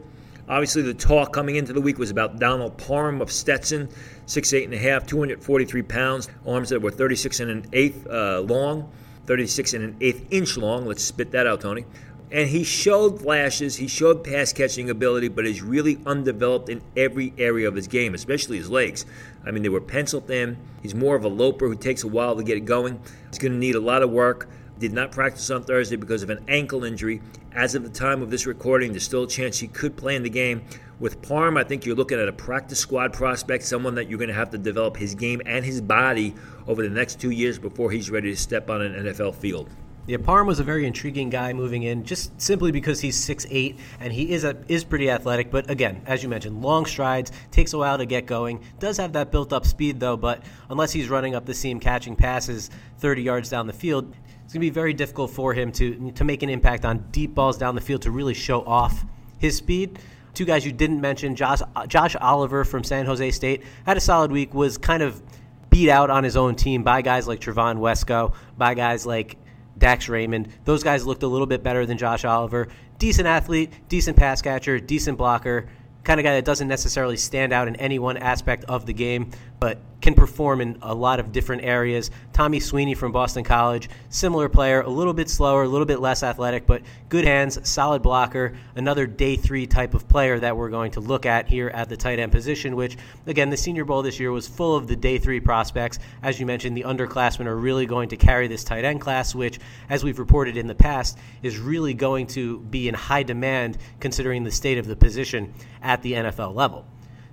Obviously, 0.48 0.82
the 0.82 0.92
talk 0.92 1.32
coming 1.32 1.56
into 1.56 1.72
the 1.72 1.80
week 1.80 1.98
was 1.98 2.10
about 2.10 2.38
Donald 2.38 2.76
Parham 2.76 3.22
of 3.22 3.32
Stetson, 3.32 3.88
six 4.26 4.52
eight 4.52 4.64
and 4.64 4.74
a 4.74 4.78
half, 4.78 5.06
243 5.06 5.82
pounds, 5.82 6.28
arms 6.46 6.68
that 6.68 6.82
were 6.82 6.90
36 6.90 7.40
and 7.40 7.50
an 7.50 7.66
eighth 7.72 8.06
uh, 8.06 8.40
long, 8.40 8.90
36 9.26 9.72
and 9.72 9.84
an 9.84 9.96
eighth 10.02 10.26
inch 10.30 10.56
long. 10.58 10.86
Let's 10.86 11.02
spit 11.02 11.30
that 11.30 11.46
out, 11.46 11.62
Tony. 11.62 11.86
And 12.30 12.48
he 12.48 12.64
showed 12.64 13.22
flashes, 13.22 13.76
he 13.76 13.86
showed 13.86 14.24
pass 14.24 14.52
catching 14.52 14.90
ability, 14.90 15.28
but 15.28 15.46
is 15.46 15.62
really 15.62 15.98
undeveloped 16.04 16.68
in 16.68 16.82
every 16.96 17.32
area 17.38 17.68
of 17.68 17.74
his 17.74 17.86
game, 17.86 18.12
especially 18.14 18.56
his 18.58 18.68
legs. 18.68 19.06
I 19.46 19.50
mean, 19.50 19.62
they 19.62 19.68
were 19.68 19.80
pencil 19.80 20.20
thin. 20.20 20.58
He's 20.82 20.94
more 20.94 21.16
of 21.16 21.24
a 21.24 21.28
loper 21.28 21.68
who 21.68 21.76
takes 21.76 22.02
a 22.02 22.08
while 22.08 22.36
to 22.36 22.42
get 22.42 22.56
it 22.56 22.64
going. 22.64 23.00
He's 23.30 23.38
going 23.38 23.52
to 23.52 23.58
need 23.58 23.76
a 23.76 23.80
lot 23.80 24.02
of 24.02 24.10
work 24.10 24.48
did 24.78 24.92
not 24.92 25.12
practice 25.12 25.50
on 25.50 25.62
Thursday 25.62 25.96
because 25.96 26.22
of 26.22 26.30
an 26.30 26.44
ankle 26.48 26.84
injury. 26.84 27.20
As 27.52 27.74
of 27.74 27.84
the 27.84 27.88
time 27.88 28.22
of 28.22 28.30
this 28.30 28.46
recording, 28.46 28.92
there's 28.92 29.04
still 29.04 29.24
a 29.24 29.28
chance 29.28 29.58
he 29.58 29.68
could 29.68 29.96
play 29.96 30.16
in 30.16 30.22
the 30.22 30.30
game. 30.30 30.62
With 31.00 31.22
Parham, 31.22 31.56
I 31.56 31.64
think 31.64 31.86
you're 31.86 31.96
looking 31.96 32.20
at 32.20 32.28
a 32.28 32.32
practice 32.32 32.78
squad 32.78 33.12
prospect, 33.12 33.64
someone 33.64 33.94
that 33.96 34.08
you're 34.08 34.18
going 34.18 34.28
to 34.28 34.34
have 34.34 34.50
to 34.50 34.58
develop 34.58 34.96
his 34.96 35.14
game 35.14 35.42
and 35.44 35.64
his 35.64 35.80
body 35.80 36.34
over 36.66 36.82
the 36.82 36.88
next 36.88 37.20
two 37.20 37.30
years 37.30 37.58
before 37.58 37.90
he's 37.90 38.10
ready 38.10 38.30
to 38.30 38.36
step 38.36 38.70
on 38.70 38.80
an 38.80 39.06
NFL 39.06 39.34
field. 39.34 39.68
Yeah, 40.06 40.18
Parham 40.18 40.46
was 40.46 40.60
a 40.60 40.64
very 40.64 40.84
intriguing 40.84 41.30
guy 41.30 41.54
moving 41.54 41.82
in, 41.82 42.04
just 42.04 42.38
simply 42.38 42.70
because 42.70 43.00
he's 43.00 43.16
6'8 43.26 43.78
and 44.00 44.12
he 44.12 44.32
is 44.32 44.44
a, 44.44 44.54
is 44.68 44.84
pretty 44.84 45.08
athletic. 45.08 45.50
But 45.50 45.70
again, 45.70 46.02
as 46.04 46.22
you 46.22 46.28
mentioned, 46.28 46.60
long 46.60 46.84
strides, 46.84 47.32
takes 47.50 47.72
a 47.72 47.78
while 47.78 47.96
to 47.96 48.04
get 48.04 48.26
going. 48.26 48.62
Does 48.78 48.98
have 48.98 49.14
that 49.14 49.32
built 49.32 49.54
up 49.54 49.64
speed 49.64 50.00
though, 50.00 50.18
but 50.18 50.42
unless 50.68 50.92
he's 50.92 51.08
running 51.08 51.34
up 51.34 51.46
the 51.46 51.54
seam, 51.54 51.80
catching 51.80 52.16
passes 52.16 52.68
30 52.98 53.22
yards 53.22 53.48
down 53.48 53.66
the 53.66 53.72
field, 53.72 54.14
it's 54.44 54.52
going 54.52 54.60
to 54.60 54.66
be 54.66 54.70
very 54.70 54.92
difficult 54.92 55.30
for 55.30 55.54
him 55.54 55.72
to 55.72 56.12
to 56.12 56.24
make 56.24 56.42
an 56.42 56.50
impact 56.50 56.84
on 56.84 56.98
deep 57.10 57.34
balls 57.34 57.56
down 57.58 57.74
the 57.74 57.80
field 57.80 58.02
to 58.02 58.10
really 58.10 58.34
show 58.34 58.62
off 58.62 59.04
his 59.38 59.56
speed. 59.56 59.98
Two 60.34 60.44
guys 60.44 60.66
you 60.66 60.72
didn't 60.72 61.00
mention, 61.00 61.34
Josh 61.36 61.60
Josh 61.88 62.16
Oliver 62.16 62.64
from 62.64 62.84
San 62.84 63.06
Jose 63.06 63.30
State 63.30 63.62
had 63.86 63.96
a 63.96 64.00
solid 64.00 64.30
week. 64.30 64.52
Was 64.52 64.78
kind 64.78 65.02
of 65.02 65.22
beat 65.70 65.90
out 65.90 66.10
on 66.10 66.24
his 66.24 66.36
own 66.36 66.54
team 66.54 66.82
by 66.82 67.02
guys 67.02 67.26
like 67.26 67.40
Trevon 67.40 67.78
Wesco, 67.78 68.34
by 68.56 68.74
guys 68.74 69.06
like 69.06 69.36
Dax 69.78 70.08
Raymond. 70.08 70.48
Those 70.64 70.82
guys 70.82 71.06
looked 71.06 71.22
a 71.22 71.28
little 71.28 71.46
bit 71.46 71.62
better 71.62 71.86
than 71.86 71.98
Josh 71.98 72.24
Oliver. 72.24 72.68
Decent 72.98 73.26
athlete, 73.26 73.72
decent 73.88 74.16
pass 74.16 74.40
catcher, 74.40 74.78
decent 74.78 75.18
blocker 75.18 75.68
kind 76.04 76.20
of 76.20 76.24
guy 76.24 76.34
that 76.34 76.44
doesn't 76.44 76.68
necessarily 76.68 77.16
stand 77.16 77.52
out 77.52 77.66
in 77.66 77.76
any 77.76 77.98
one 77.98 78.16
aspect 78.16 78.64
of 78.64 78.86
the 78.86 78.92
game, 78.92 79.30
but 79.58 79.78
can 80.04 80.12
perform 80.12 80.60
in 80.60 80.76
a 80.82 80.94
lot 80.94 81.18
of 81.18 81.32
different 81.32 81.64
areas. 81.64 82.10
Tommy 82.34 82.60
Sweeney 82.60 82.94
from 82.94 83.10
Boston 83.10 83.42
College, 83.42 83.88
similar 84.10 84.50
player, 84.50 84.82
a 84.82 84.88
little 84.90 85.14
bit 85.14 85.30
slower, 85.30 85.62
a 85.62 85.68
little 85.68 85.86
bit 85.86 85.98
less 85.98 86.22
athletic, 86.22 86.66
but 86.66 86.82
good 87.08 87.24
hands, 87.24 87.58
solid 87.66 88.02
blocker, 88.02 88.52
another 88.76 89.06
day 89.06 89.34
three 89.34 89.66
type 89.66 89.94
of 89.94 90.06
player 90.06 90.38
that 90.38 90.54
we're 90.54 90.68
going 90.68 90.90
to 90.90 91.00
look 91.00 91.24
at 91.24 91.48
here 91.48 91.68
at 91.68 91.88
the 91.88 91.96
tight 91.96 92.18
end 92.18 92.32
position, 92.32 92.76
which, 92.76 92.98
again, 93.26 93.48
the 93.48 93.56
Senior 93.56 93.86
Bowl 93.86 94.02
this 94.02 94.20
year 94.20 94.30
was 94.30 94.46
full 94.46 94.76
of 94.76 94.88
the 94.88 94.94
day 94.94 95.16
three 95.16 95.40
prospects. 95.40 95.98
As 96.22 96.38
you 96.38 96.44
mentioned, 96.44 96.76
the 96.76 96.82
underclassmen 96.82 97.46
are 97.46 97.56
really 97.56 97.86
going 97.86 98.10
to 98.10 98.18
carry 98.18 98.46
this 98.46 98.62
tight 98.62 98.84
end 98.84 99.00
class, 99.00 99.34
which, 99.34 99.58
as 99.88 100.04
we've 100.04 100.18
reported 100.18 100.58
in 100.58 100.66
the 100.66 100.74
past, 100.74 101.16
is 101.42 101.58
really 101.58 101.94
going 101.94 102.26
to 102.26 102.58
be 102.58 102.88
in 102.88 102.94
high 102.94 103.22
demand 103.22 103.78
considering 104.00 104.44
the 104.44 104.50
state 104.50 104.76
of 104.76 104.86
the 104.86 104.96
position 104.96 105.54
at 105.80 106.02
the 106.02 106.12
NFL 106.12 106.54
level. 106.54 106.84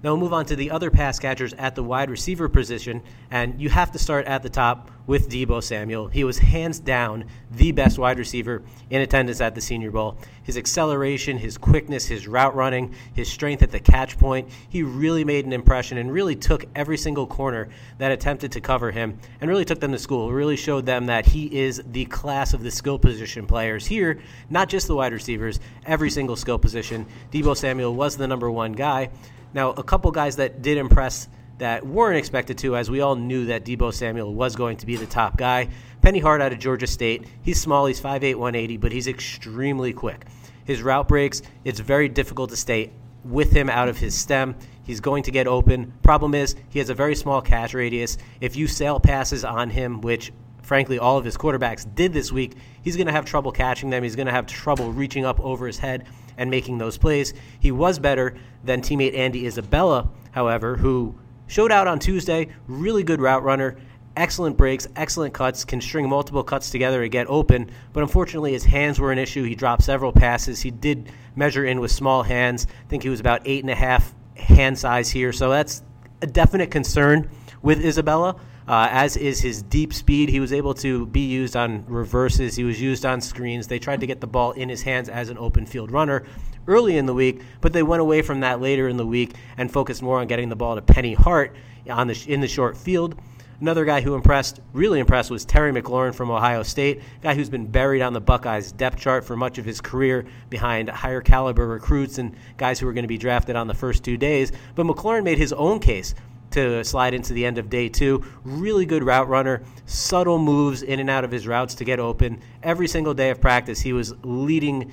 Now 0.03 0.11
we'll 0.11 0.21
move 0.21 0.33
on 0.33 0.45
to 0.47 0.55
the 0.55 0.71
other 0.71 0.89
pass 0.89 1.19
catchers 1.19 1.53
at 1.53 1.75
the 1.75 1.83
wide 1.83 2.09
receiver 2.09 2.49
position, 2.49 3.03
and 3.29 3.61
you 3.61 3.69
have 3.69 3.91
to 3.91 3.99
start 3.99 4.25
at 4.25 4.41
the 4.41 4.49
top 4.49 4.89
with 5.05 5.29
Deebo 5.29 5.61
Samuel. 5.61 6.07
He 6.07 6.23
was 6.23 6.39
hands 6.39 6.79
down 6.79 7.25
the 7.51 7.71
best 7.71 7.99
wide 7.99 8.17
receiver 8.17 8.63
in 8.89 9.01
attendance 9.01 9.41
at 9.41 9.53
the 9.53 9.61
Senior 9.61 9.91
Bowl. 9.91 10.17
His 10.41 10.57
acceleration, 10.57 11.37
his 11.37 11.55
quickness, 11.55 12.07
his 12.07 12.27
route 12.27 12.55
running, 12.55 12.95
his 13.13 13.31
strength 13.31 13.61
at 13.61 13.69
the 13.69 13.79
catch 13.79 14.17
point, 14.17 14.49
he 14.69 14.81
really 14.81 15.23
made 15.23 15.45
an 15.45 15.53
impression 15.53 15.99
and 15.99 16.11
really 16.11 16.35
took 16.35 16.65
every 16.75 16.97
single 16.97 17.27
corner 17.27 17.69
that 17.99 18.11
attempted 18.11 18.51
to 18.53 18.61
cover 18.61 18.89
him 18.89 19.19
and 19.39 19.51
really 19.51 19.65
took 19.65 19.79
them 19.79 19.91
to 19.91 19.99
school. 19.99 20.31
Really 20.31 20.57
showed 20.57 20.87
them 20.87 21.05
that 21.07 21.27
he 21.27 21.59
is 21.59 21.79
the 21.91 22.05
class 22.05 22.55
of 22.55 22.63
the 22.63 22.71
skill 22.71 22.97
position 22.97 23.45
players 23.45 23.85
here, 23.85 24.19
not 24.49 24.67
just 24.67 24.87
the 24.87 24.95
wide 24.95 25.13
receivers, 25.13 25.59
every 25.85 26.09
single 26.09 26.35
skill 26.35 26.57
position. 26.57 27.05
Deebo 27.31 27.55
Samuel 27.55 27.93
was 27.93 28.17
the 28.17 28.27
number 28.27 28.49
one 28.49 28.71
guy. 28.71 29.11
Now, 29.53 29.71
a 29.71 29.83
couple 29.83 30.11
guys 30.11 30.37
that 30.37 30.61
did 30.61 30.77
impress 30.77 31.27
that 31.57 31.85
weren't 31.85 32.17
expected 32.17 32.57
to, 32.59 32.75
as 32.75 32.89
we 32.89 33.01
all 33.01 33.15
knew 33.15 33.45
that 33.45 33.65
Deebo 33.65 33.93
Samuel 33.93 34.33
was 34.33 34.55
going 34.55 34.77
to 34.77 34.85
be 34.85 34.95
the 34.95 35.05
top 35.05 35.37
guy. 35.37 35.69
Penny 36.01 36.19
Hart 36.19 36.41
out 36.41 36.51
of 36.51 36.59
Georgia 36.59 36.87
State. 36.87 37.27
He's 37.43 37.61
small, 37.61 37.85
he's 37.85 38.01
5'8, 38.01 38.35
180, 38.35 38.77
but 38.77 38.91
he's 38.91 39.07
extremely 39.07 39.93
quick. 39.93 40.25
His 40.63 40.81
route 40.81 41.07
breaks, 41.07 41.41
it's 41.63 41.79
very 41.79 42.09
difficult 42.09 42.49
to 42.49 42.55
stay 42.55 42.91
with 43.23 43.51
him 43.51 43.69
out 43.69 43.89
of 43.89 43.97
his 43.97 44.15
stem. 44.15 44.55
He's 44.83 44.99
going 44.99 45.23
to 45.23 45.31
get 45.31 45.45
open. 45.45 45.93
Problem 46.01 46.33
is, 46.33 46.55
he 46.69 46.79
has 46.79 46.89
a 46.89 46.95
very 46.95 47.15
small 47.15 47.41
catch 47.41 47.73
radius. 47.73 48.17
If 48.39 48.55
you 48.55 48.67
sail 48.67 48.99
passes 48.99 49.45
on 49.45 49.69
him, 49.69 50.01
which 50.01 50.31
frankly 50.61 50.99
all 50.99 51.17
of 51.17 51.25
his 51.25 51.37
quarterbacks 51.37 51.85
did 51.95 52.13
this 52.13 52.31
week, 52.31 52.55
he's 52.81 52.95
going 52.95 53.07
to 53.07 53.13
have 53.13 53.25
trouble 53.25 53.51
catching 53.51 53.89
them. 53.89 54.03
He's 54.03 54.15
going 54.15 54.27
to 54.27 54.31
have 54.31 54.45
trouble 54.45 54.91
reaching 54.91 55.25
up 55.25 55.39
over 55.39 55.67
his 55.67 55.79
head 55.79 56.05
and 56.37 56.49
making 56.49 56.77
those 56.77 56.97
plays. 56.97 57.33
He 57.59 57.71
was 57.71 57.99
better 57.99 58.35
than 58.63 58.81
teammate 58.81 59.15
Andy 59.15 59.45
Isabella, 59.45 60.09
however, 60.31 60.75
who 60.77 61.15
showed 61.47 61.71
out 61.71 61.87
on 61.87 61.99
Tuesday. 61.99 62.49
Really 62.67 63.03
good 63.03 63.21
route 63.21 63.43
runner, 63.43 63.77
excellent 64.15 64.57
breaks, 64.57 64.87
excellent 64.95 65.33
cuts, 65.33 65.65
can 65.65 65.81
string 65.81 66.07
multiple 66.07 66.43
cuts 66.43 66.69
together 66.69 67.01
to 67.01 67.09
get 67.09 67.27
open. 67.27 67.69
But 67.93 68.03
unfortunately, 68.03 68.53
his 68.53 68.63
hands 68.63 68.99
were 68.99 69.11
an 69.11 69.19
issue. 69.19 69.43
He 69.43 69.55
dropped 69.55 69.83
several 69.83 70.11
passes. 70.11 70.61
He 70.61 70.71
did 70.71 71.11
measure 71.35 71.65
in 71.65 71.79
with 71.79 71.91
small 71.91 72.23
hands. 72.23 72.67
I 72.85 72.89
think 72.89 73.03
he 73.03 73.09
was 73.09 73.19
about 73.19 73.41
eight 73.45 73.63
and 73.63 73.71
a 73.71 73.75
half 73.75 74.13
hand 74.35 74.77
size 74.77 75.09
here. 75.09 75.31
So 75.33 75.49
that's 75.49 75.83
a 76.21 76.27
definite 76.27 76.71
concern 76.71 77.29
with 77.61 77.83
Isabella 77.83 78.35
uh, 78.71 78.87
as 78.89 79.17
is 79.17 79.41
his 79.41 79.61
deep 79.61 79.93
speed. 79.93 80.29
He 80.29 80.39
was 80.39 80.53
able 80.53 80.73
to 80.75 81.05
be 81.07 81.27
used 81.27 81.57
on 81.57 81.83
reverses, 81.87 82.55
he 82.55 82.63
was 82.63 82.81
used 82.81 83.05
on 83.05 83.19
screens. 83.19 83.67
They 83.67 83.79
tried 83.79 83.99
to 83.99 84.07
get 84.07 84.21
the 84.21 84.27
ball 84.27 84.53
in 84.53 84.69
his 84.69 84.81
hands 84.81 85.09
as 85.09 85.27
an 85.27 85.37
open 85.37 85.65
field 85.65 85.91
runner 85.91 86.23
early 86.67 86.95
in 86.95 87.05
the 87.05 87.13
week, 87.13 87.41
but 87.59 87.73
they 87.73 87.83
went 87.83 88.01
away 88.01 88.21
from 88.21 88.39
that 88.39 88.61
later 88.61 88.87
in 88.87 88.95
the 88.95 89.05
week 89.05 89.33
and 89.57 89.69
focused 89.69 90.01
more 90.01 90.21
on 90.21 90.27
getting 90.27 90.47
the 90.47 90.55
ball 90.55 90.75
to 90.75 90.81
Penny 90.81 91.13
Hart 91.13 91.53
on 91.89 92.07
the, 92.07 92.25
in 92.29 92.39
the 92.39 92.47
short 92.47 92.77
field. 92.77 93.19
Another 93.59 93.83
guy 93.83 93.99
who 93.99 94.15
impressed, 94.15 94.61
really 94.71 94.99
impressed, 94.99 95.29
was 95.29 95.43
Terry 95.43 95.71
McLaurin 95.73 96.15
from 96.15 96.31
Ohio 96.31 96.63
State, 96.63 97.01
guy 97.21 97.35
who's 97.35 97.49
been 97.49 97.67
buried 97.67 98.01
on 98.01 98.13
the 98.13 98.21
Buckeyes 98.21 98.71
depth 98.71 98.97
chart 98.97 99.25
for 99.25 99.35
much 99.35 99.57
of 99.57 99.65
his 99.65 99.81
career 99.81 100.25
behind 100.49 100.89
higher 100.89 101.21
caliber 101.21 101.67
recruits 101.67 102.17
and 102.17 102.35
guys 102.57 102.79
who 102.79 102.85
were 102.85 102.93
going 102.93 103.03
to 103.03 103.09
be 103.09 103.19
drafted 103.19 103.57
on 103.57 103.67
the 103.67 103.73
first 103.73 104.03
two 104.03 104.17
days. 104.17 104.51
But 104.75 104.85
McLaurin 104.85 105.23
made 105.23 105.37
his 105.37 105.53
own 105.53 105.79
case 105.79 106.15
to 106.51 106.83
slide 106.83 107.13
into 107.13 107.33
the 107.33 107.45
end 107.45 107.57
of 107.57 107.69
day 107.69 107.89
two. 107.89 108.23
Really 108.43 108.85
good 108.85 109.03
route 109.03 109.27
runner, 109.27 109.63
subtle 109.85 110.37
moves 110.37 110.81
in 110.81 110.99
and 110.99 111.09
out 111.09 111.23
of 111.23 111.31
his 111.31 111.47
routes 111.47 111.75
to 111.75 111.85
get 111.85 111.99
open. 111.99 112.41
Every 112.63 112.87
single 112.87 113.13
day 113.13 113.29
of 113.29 113.41
practice, 113.41 113.81
he 113.81 113.93
was 113.93 114.13
leading 114.23 114.91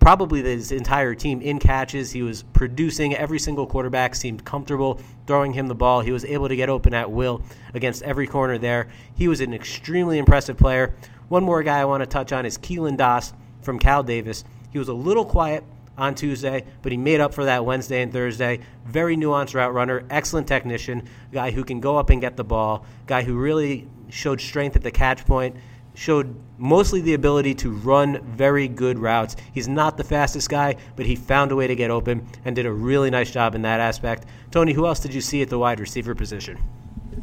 probably 0.00 0.42
his 0.42 0.72
entire 0.72 1.14
team 1.14 1.42
in 1.42 1.58
catches. 1.58 2.10
He 2.10 2.22
was 2.22 2.42
producing. 2.42 3.14
Every 3.14 3.38
single 3.38 3.66
quarterback 3.66 4.14
seemed 4.14 4.44
comfortable 4.44 5.00
throwing 5.26 5.52
him 5.52 5.68
the 5.68 5.74
ball. 5.74 6.00
He 6.00 6.10
was 6.10 6.24
able 6.24 6.48
to 6.48 6.56
get 6.56 6.68
open 6.68 6.94
at 6.94 7.10
will 7.10 7.42
against 7.74 8.02
every 8.02 8.26
corner 8.26 8.56
there. 8.56 8.88
He 9.14 9.28
was 9.28 9.40
an 9.40 9.52
extremely 9.52 10.18
impressive 10.18 10.56
player. 10.56 10.94
One 11.28 11.44
more 11.44 11.62
guy 11.62 11.80
I 11.80 11.84
want 11.84 12.02
to 12.02 12.06
touch 12.06 12.32
on 12.32 12.46
is 12.46 12.58
Keelan 12.58 12.96
Doss 12.96 13.34
from 13.62 13.78
Cal 13.78 14.02
Davis. 14.02 14.42
He 14.72 14.78
was 14.78 14.88
a 14.88 14.94
little 14.94 15.24
quiet 15.24 15.64
on 16.00 16.14
Tuesday, 16.14 16.64
but 16.82 16.90
he 16.90 16.98
made 16.98 17.20
up 17.20 17.34
for 17.34 17.44
that 17.44 17.64
Wednesday 17.64 18.02
and 18.02 18.12
Thursday. 18.12 18.60
Very 18.86 19.16
nuanced 19.16 19.54
route 19.54 19.74
runner, 19.74 20.04
excellent 20.10 20.48
technician, 20.48 21.06
guy 21.30 21.50
who 21.50 21.62
can 21.62 21.78
go 21.78 21.96
up 21.98 22.10
and 22.10 22.20
get 22.20 22.36
the 22.36 22.44
ball, 22.44 22.86
guy 23.06 23.22
who 23.22 23.36
really 23.36 23.86
showed 24.08 24.40
strength 24.40 24.74
at 24.76 24.82
the 24.82 24.90
catch 24.90 25.26
point, 25.26 25.54
showed 25.94 26.34
mostly 26.56 27.02
the 27.02 27.12
ability 27.12 27.54
to 27.54 27.70
run 27.70 28.22
very 28.24 28.66
good 28.66 28.98
routes. 28.98 29.36
He's 29.52 29.68
not 29.68 29.98
the 29.98 30.04
fastest 30.04 30.48
guy, 30.48 30.76
but 30.96 31.04
he 31.04 31.14
found 31.14 31.52
a 31.52 31.56
way 31.56 31.66
to 31.66 31.76
get 31.76 31.90
open 31.90 32.26
and 32.44 32.56
did 32.56 32.64
a 32.64 32.72
really 32.72 33.10
nice 33.10 33.30
job 33.30 33.54
in 33.54 33.62
that 33.62 33.80
aspect. 33.80 34.24
Tony, 34.50 34.72
who 34.72 34.86
else 34.86 35.00
did 35.00 35.12
you 35.12 35.20
see 35.20 35.42
at 35.42 35.50
the 35.50 35.58
wide 35.58 35.80
receiver 35.80 36.14
position? 36.14 36.58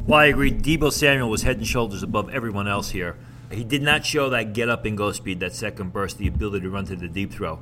Well, 0.06 0.20
I 0.20 0.26
agree. 0.26 0.52
Deebo 0.52 0.92
Samuel 0.92 1.28
was 1.28 1.42
head 1.42 1.56
and 1.56 1.66
shoulders 1.66 2.02
above 2.02 2.30
everyone 2.30 2.68
else 2.68 2.90
here. 2.90 3.16
He 3.50 3.64
did 3.64 3.82
not 3.82 4.04
show 4.04 4.30
that 4.30 4.52
get 4.52 4.68
up 4.68 4.84
and 4.84 4.96
go 4.96 5.10
speed, 5.12 5.40
that 5.40 5.54
second 5.54 5.92
burst, 5.92 6.18
the 6.18 6.28
ability 6.28 6.64
to 6.64 6.70
run 6.70 6.84
to 6.86 6.96
the 6.96 7.08
deep 7.08 7.32
throw. 7.32 7.60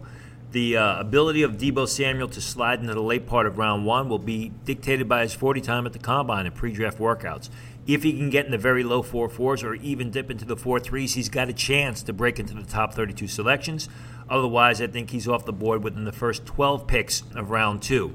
The 0.52 0.76
uh, 0.76 1.00
ability 1.00 1.42
of 1.42 1.58
Deebo 1.58 1.88
Samuel 1.88 2.28
to 2.28 2.40
slide 2.40 2.80
into 2.80 2.94
the 2.94 3.02
late 3.02 3.26
part 3.26 3.46
of 3.46 3.58
round 3.58 3.84
one 3.84 4.08
will 4.08 4.18
be 4.18 4.52
dictated 4.64 5.08
by 5.08 5.22
his 5.22 5.34
40 5.34 5.60
time 5.60 5.86
at 5.86 5.92
the 5.92 5.98
combine 5.98 6.46
and 6.46 6.54
pre 6.54 6.72
draft 6.72 6.98
workouts. 6.98 7.50
If 7.86 8.02
he 8.02 8.12
can 8.12 8.30
get 8.30 8.46
in 8.46 8.52
the 8.52 8.58
very 8.58 8.82
low 8.82 9.02
4 9.02 9.28
4s 9.28 9.64
or 9.64 9.74
even 9.74 10.10
dip 10.10 10.30
into 10.30 10.44
the 10.44 10.56
4 10.56 10.78
3s, 10.80 11.14
he's 11.14 11.28
got 11.28 11.48
a 11.48 11.52
chance 11.52 12.02
to 12.04 12.12
break 12.12 12.38
into 12.38 12.54
the 12.54 12.64
top 12.64 12.94
32 12.94 13.28
selections. 13.28 13.88
Otherwise, 14.28 14.80
I 14.80 14.86
think 14.86 15.10
he's 15.10 15.28
off 15.28 15.44
the 15.44 15.52
board 15.52 15.84
within 15.84 16.04
the 16.04 16.12
first 16.12 16.46
12 16.46 16.86
picks 16.86 17.22
of 17.34 17.50
round 17.50 17.82
two. 17.82 18.14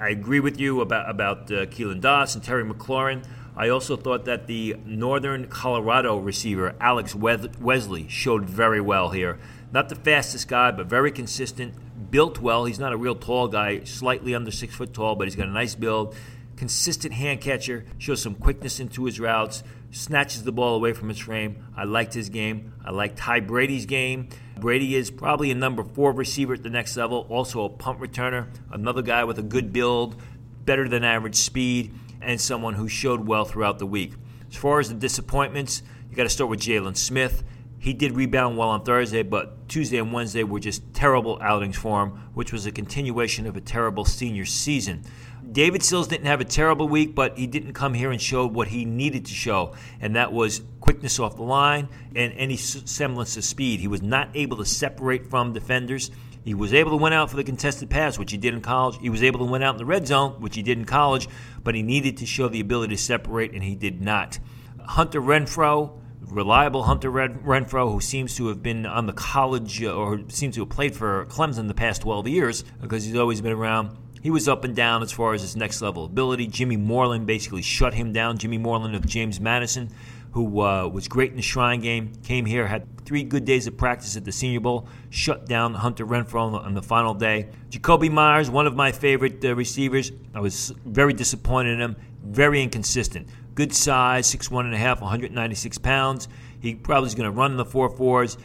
I 0.00 0.08
agree 0.08 0.40
with 0.40 0.58
you 0.58 0.80
about, 0.80 1.08
about 1.08 1.42
uh, 1.50 1.66
Keelan 1.66 2.00
Doss 2.00 2.34
and 2.34 2.42
Terry 2.42 2.64
McLaurin. 2.64 3.24
I 3.56 3.68
also 3.68 3.96
thought 3.96 4.24
that 4.24 4.46
the 4.46 4.76
Northern 4.84 5.46
Colorado 5.46 6.16
receiver, 6.16 6.74
Alex 6.80 7.14
Wesley, 7.14 8.08
showed 8.08 8.44
very 8.44 8.80
well 8.80 9.10
here. 9.10 9.38
Not 9.72 9.88
the 9.88 9.96
fastest 9.96 10.48
guy, 10.48 10.70
but 10.70 10.86
very 10.86 11.10
consistent. 11.10 11.74
Built 12.10 12.38
well. 12.38 12.66
He's 12.66 12.78
not 12.78 12.92
a 12.92 12.96
real 12.96 13.14
tall 13.14 13.48
guy, 13.48 13.84
slightly 13.84 14.34
under 14.34 14.50
six 14.50 14.74
foot 14.74 14.92
tall, 14.92 15.16
but 15.16 15.26
he's 15.26 15.36
got 15.36 15.48
a 15.48 15.52
nice 15.52 15.74
build. 15.74 16.14
Consistent 16.56 17.14
hand 17.14 17.40
catcher, 17.40 17.86
shows 17.96 18.20
some 18.20 18.34
quickness 18.34 18.78
into 18.78 19.06
his 19.06 19.18
routes, 19.18 19.64
snatches 19.90 20.44
the 20.44 20.52
ball 20.52 20.74
away 20.74 20.92
from 20.92 21.08
his 21.08 21.18
frame. 21.18 21.64
I 21.74 21.84
liked 21.84 22.12
his 22.12 22.28
game. 22.28 22.74
I 22.84 22.90
liked 22.90 23.16
Ty 23.16 23.40
Brady's 23.40 23.86
game. 23.86 24.28
Brady 24.58 24.94
is 24.94 25.10
probably 25.10 25.50
a 25.50 25.54
number 25.54 25.82
four 25.82 26.12
receiver 26.12 26.54
at 26.54 26.62
the 26.62 26.70
next 26.70 26.96
level, 26.96 27.26
also 27.30 27.64
a 27.64 27.68
punt 27.70 27.98
returner, 27.98 28.48
another 28.70 29.02
guy 29.02 29.24
with 29.24 29.38
a 29.38 29.42
good 29.42 29.72
build, 29.72 30.20
better 30.64 30.88
than 30.88 31.02
average 31.02 31.36
speed, 31.36 31.94
and 32.20 32.40
someone 32.40 32.74
who 32.74 32.88
showed 32.88 33.26
well 33.26 33.44
throughout 33.44 33.78
the 33.78 33.86
week. 33.86 34.12
As 34.50 34.56
far 34.56 34.78
as 34.80 34.88
the 34.88 34.94
disappointments, 34.94 35.82
you 36.10 36.16
got 36.16 36.24
to 36.24 36.28
start 36.28 36.50
with 36.50 36.60
Jaylen 36.60 36.96
Smith. 36.96 37.42
He 37.82 37.94
did 37.94 38.12
rebound 38.12 38.56
well 38.56 38.68
on 38.68 38.84
Thursday, 38.84 39.24
but 39.24 39.68
Tuesday 39.68 39.98
and 39.98 40.12
Wednesday 40.12 40.44
were 40.44 40.60
just 40.60 40.94
terrible 40.94 41.36
outings 41.42 41.76
for 41.76 42.04
him, 42.04 42.10
which 42.32 42.52
was 42.52 42.64
a 42.64 42.70
continuation 42.70 43.44
of 43.44 43.56
a 43.56 43.60
terrible 43.60 44.04
senior 44.04 44.44
season. 44.44 45.02
David 45.50 45.82
Sills 45.82 46.06
didn't 46.06 46.26
have 46.26 46.40
a 46.40 46.44
terrible 46.44 46.86
week, 46.86 47.16
but 47.16 47.36
he 47.36 47.48
didn't 47.48 47.72
come 47.72 47.92
here 47.92 48.12
and 48.12 48.22
show 48.22 48.46
what 48.46 48.68
he 48.68 48.84
needed 48.84 49.24
to 49.24 49.34
show, 49.34 49.74
and 50.00 50.14
that 50.14 50.32
was 50.32 50.62
quickness 50.80 51.18
off 51.18 51.34
the 51.34 51.42
line 51.42 51.88
and 52.14 52.32
any 52.34 52.56
semblance 52.56 53.36
of 53.36 53.42
speed. 53.42 53.80
He 53.80 53.88
was 53.88 54.00
not 54.00 54.28
able 54.32 54.58
to 54.58 54.64
separate 54.64 55.28
from 55.28 55.52
defenders. 55.52 56.12
He 56.44 56.54
was 56.54 56.72
able 56.72 56.92
to 56.92 56.96
win 57.02 57.12
out 57.12 57.30
for 57.30 57.36
the 57.36 57.42
contested 57.42 57.90
pass, 57.90 58.16
which 58.16 58.30
he 58.30 58.38
did 58.38 58.54
in 58.54 58.60
college. 58.60 58.96
He 59.00 59.10
was 59.10 59.24
able 59.24 59.40
to 59.40 59.50
win 59.50 59.64
out 59.64 59.74
in 59.74 59.78
the 59.78 59.86
red 59.86 60.06
zone, 60.06 60.40
which 60.40 60.54
he 60.54 60.62
did 60.62 60.78
in 60.78 60.84
college, 60.84 61.28
but 61.64 61.74
he 61.74 61.82
needed 61.82 62.18
to 62.18 62.26
show 62.26 62.46
the 62.46 62.60
ability 62.60 62.94
to 62.94 63.02
separate, 63.02 63.54
and 63.54 63.64
he 63.64 63.74
did 63.74 64.00
not. 64.00 64.38
Hunter 64.78 65.20
Renfrow 65.20 65.98
reliable 66.32 66.84
Hunter 66.84 67.10
Renfrow, 67.10 67.92
who 67.92 68.00
seems 68.00 68.36
to 68.36 68.48
have 68.48 68.62
been 68.62 68.86
on 68.86 69.06
the 69.06 69.12
college 69.12 69.82
or 69.82 70.20
seems 70.28 70.54
to 70.54 70.62
have 70.62 70.70
played 70.70 70.96
for 70.96 71.26
Clemson 71.26 71.68
the 71.68 71.74
past 71.74 72.02
12 72.02 72.28
years 72.28 72.64
because 72.80 73.04
he's 73.04 73.16
always 73.16 73.40
been 73.40 73.52
around. 73.52 73.96
He 74.22 74.30
was 74.30 74.48
up 74.48 74.64
and 74.64 74.74
down 74.74 75.02
as 75.02 75.10
far 75.10 75.34
as 75.34 75.42
his 75.42 75.56
next 75.56 75.82
level 75.82 76.04
ability. 76.04 76.46
Jimmy 76.46 76.76
Moreland 76.76 77.26
basically 77.26 77.62
shut 77.62 77.92
him 77.92 78.12
down. 78.12 78.38
Jimmy 78.38 78.56
Moreland 78.56 78.94
of 78.94 79.04
James 79.04 79.40
Madison, 79.40 79.90
who 80.30 80.60
uh, 80.60 80.86
was 80.86 81.08
great 81.08 81.30
in 81.32 81.36
the 81.36 81.42
Shrine 81.42 81.80
game, 81.80 82.12
came 82.22 82.46
here, 82.46 82.66
had 82.66 82.86
three 83.04 83.24
good 83.24 83.44
days 83.44 83.66
of 83.66 83.76
practice 83.76 84.16
at 84.16 84.24
the 84.24 84.30
Senior 84.30 84.60
Bowl, 84.60 84.86
shut 85.10 85.46
down 85.46 85.74
Hunter 85.74 86.06
Renfrow 86.06 86.42
on 86.42 86.52
the, 86.52 86.58
on 86.58 86.74
the 86.74 86.82
final 86.82 87.14
day. 87.14 87.48
Jakobi 87.70 88.10
Meyers, 88.10 88.48
one 88.48 88.68
of 88.68 88.76
my 88.76 88.92
favorite 88.92 89.44
uh, 89.44 89.56
receivers. 89.56 90.12
I 90.34 90.40
was 90.40 90.72
very 90.84 91.12
disappointed 91.12 91.74
in 91.74 91.80
him. 91.80 91.96
Very 92.24 92.62
inconsistent. 92.62 93.26
Good 93.54 93.74
size, 93.74 94.26
six 94.26 94.50
one 94.50 94.66
and 94.66 94.74
a 94.74 94.78
half, 94.78 95.00
196 95.00 95.78
pounds. 95.78 96.28
He 96.60 96.74
probably 96.74 97.08
is 97.08 97.14
going 97.14 97.30
to 97.30 97.36
run 97.36 97.56
the 97.56 97.64
four 97.64 97.88
fours. 97.90 98.38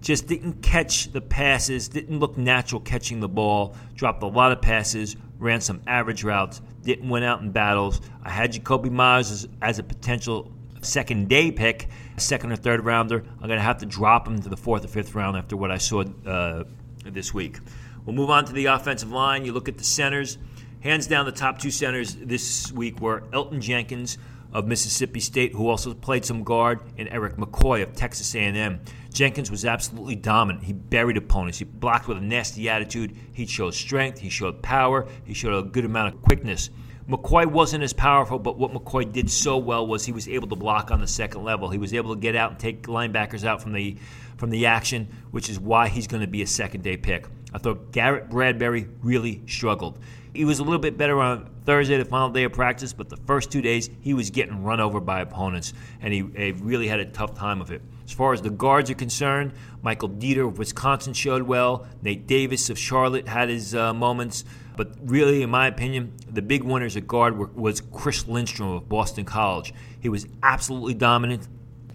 Just 0.00 0.26
didn't 0.26 0.62
catch 0.62 1.12
the 1.12 1.20
passes, 1.20 1.88
didn't 1.88 2.18
look 2.18 2.36
natural 2.36 2.80
catching 2.80 3.20
the 3.20 3.28
ball, 3.28 3.76
dropped 3.94 4.22
a 4.22 4.26
lot 4.26 4.50
of 4.50 4.62
passes, 4.62 5.16
ran 5.38 5.60
some 5.60 5.82
average 5.86 6.24
routes, 6.24 6.62
didn't 6.82 7.08
win 7.08 7.22
out 7.22 7.42
in 7.42 7.50
battles. 7.50 8.00
I 8.22 8.30
had 8.30 8.52
Jakobi 8.52 8.90
Meyers 8.90 9.30
as, 9.30 9.48
as 9.60 9.78
a 9.78 9.82
potential 9.82 10.52
second 10.80 11.28
day 11.28 11.52
pick, 11.52 11.88
second 12.16 12.52
or 12.52 12.56
third 12.56 12.84
rounder. 12.84 13.24
I'm 13.40 13.46
going 13.46 13.58
to 13.58 13.64
have 13.64 13.78
to 13.78 13.86
drop 13.86 14.26
him 14.26 14.40
to 14.40 14.48
the 14.48 14.56
fourth 14.56 14.84
or 14.84 14.88
fifth 14.88 15.14
round 15.14 15.36
after 15.36 15.56
what 15.56 15.70
I 15.70 15.76
saw 15.78 16.04
uh, 16.26 16.64
this 17.04 17.34
week. 17.34 17.58
We'll 18.06 18.16
move 18.16 18.30
on 18.30 18.46
to 18.46 18.52
the 18.52 18.66
offensive 18.66 19.12
line. 19.12 19.44
You 19.44 19.52
look 19.52 19.68
at 19.68 19.76
the 19.76 19.84
centers. 19.84 20.38
Hands 20.80 21.06
down, 21.06 21.26
the 21.26 21.32
top 21.32 21.58
two 21.58 21.70
centers 21.70 22.14
this 22.14 22.72
week 22.72 23.00
were 23.00 23.20
Elgton 23.32 23.60
Jenkins 23.60 24.16
of 24.52 24.66
Mississippi 24.66 25.20
State, 25.20 25.52
who 25.52 25.68
also 25.68 25.94
played 25.94 26.24
some 26.24 26.42
guard, 26.42 26.80
and 26.98 27.08
Erik 27.08 27.36
McCoy 27.36 27.82
of 27.82 27.94
Texas 27.94 28.34
A&M. 28.34 28.80
Jenkins 29.12 29.50
was 29.50 29.64
absolutely 29.64 30.16
dominant. 30.16 30.64
He 30.64 30.72
buried 30.72 31.16
opponents. 31.16 31.58
He 31.58 31.64
blocked 31.64 32.08
with 32.08 32.18
a 32.18 32.20
nasty 32.20 32.68
attitude. 32.68 33.16
He 33.32 33.46
showed 33.46 33.74
strength. 33.74 34.18
He 34.18 34.28
showed 34.28 34.62
power. 34.62 35.06
He 35.24 35.34
showed 35.34 35.54
a 35.54 35.68
good 35.68 35.84
amount 35.84 36.14
of 36.14 36.22
quickness. 36.22 36.70
McCoy 37.08 37.44
wasn't 37.44 37.82
as 37.82 37.92
powerful, 37.92 38.38
but 38.38 38.56
what 38.56 38.72
McCoy 38.72 39.10
did 39.10 39.28
so 39.28 39.56
well 39.56 39.84
was 39.84 40.04
he 40.04 40.12
was 40.12 40.28
able 40.28 40.46
to 40.48 40.54
block 40.54 40.92
on 40.92 41.00
the 41.00 41.08
second 41.08 41.42
level. 41.42 41.68
He 41.68 41.78
was 41.78 41.92
able 41.92 42.14
to 42.14 42.20
get 42.20 42.36
out 42.36 42.52
and 42.52 42.60
take 42.60 42.84
linebackers 42.84 43.44
out 43.44 43.60
from 43.60 43.72
the 43.72 43.96
from 44.36 44.50
the 44.50 44.66
action, 44.66 45.08
which 45.32 45.50
is 45.50 45.58
why 45.58 45.88
he's 45.88 46.06
going 46.06 46.22
to 46.22 46.26
be 46.26 46.40
a 46.40 46.46
second 46.46 46.82
day 46.82 46.96
pick. 46.96 47.26
I 47.52 47.58
thought 47.58 47.90
Garrett 47.92 48.30
Bradbury 48.30 48.86
really 49.02 49.42
struggled. 49.46 49.98
He 50.32 50.44
was 50.44 50.60
a 50.60 50.62
little 50.62 50.78
bit 50.78 50.96
better 50.96 51.20
on 51.20 51.50
Thursday, 51.64 51.96
the 51.96 52.04
final 52.04 52.30
day 52.30 52.44
of 52.44 52.52
practice, 52.52 52.92
but 52.92 53.08
the 53.08 53.16
first 53.16 53.50
two 53.50 53.62
days 53.62 53.90
he 54.00 54.14
was 54.14 54.30
getting 54.30 54.62
run 54.62 54.80
over 54.80 55.00
by 55.00 55.20
opponents, 55.20 55.72
and 56.00 56.12
he, 56.12 56.24
he 56.36 56.52
really 56.52 56.86
had 56.88 57.00
a 57.00 57.04
tough 57.04 57.34
time 57.34 57.60
of 57.60 57.70
it. 57.70 57.82
As 58.04 58.12
far 58.12 58.32
as 58.32 58.42
the 58.42 58.50
guards 58.50 58.90
are 58.90 58.94
concerned, 58.94 59.52
Michael 59.82 60.08
Deiter 60.08 60.48
of 60.48 60.58
Wisconsin 60.58 61.12
showed 61.12 61.42
well. 61.42 61.86
Nate 62.02 62.26
Davis 62.26 62.70
of 62.70 62.78
Charlotte 62.78 63.28
had 63.28 63.48
his 63.48 63.74
uh, 63.74 63.94
moments. 63.94 64.44
But 64.76 64.96
really, 65.02 65.42
in 65.42 65.50
my 65.50 65.66
opinion, 65.66 66.14
the 66.28 66.42
big 66.42 66.64
winners 66.64 66.96
at 66.96 67.06
guard 67.06 67.36
were, 67.36 67.46
was 67.48 67.80
Chris 67.80 68.26
Lindstrom 68.26 68.70
of 68.70 68.88
Boston 68.88 69.24
College. 69.24 69.74
He 70.00 70.08
was 70.08 70.26
absolutely 70.42 70.94
dominant. 70.94 71.46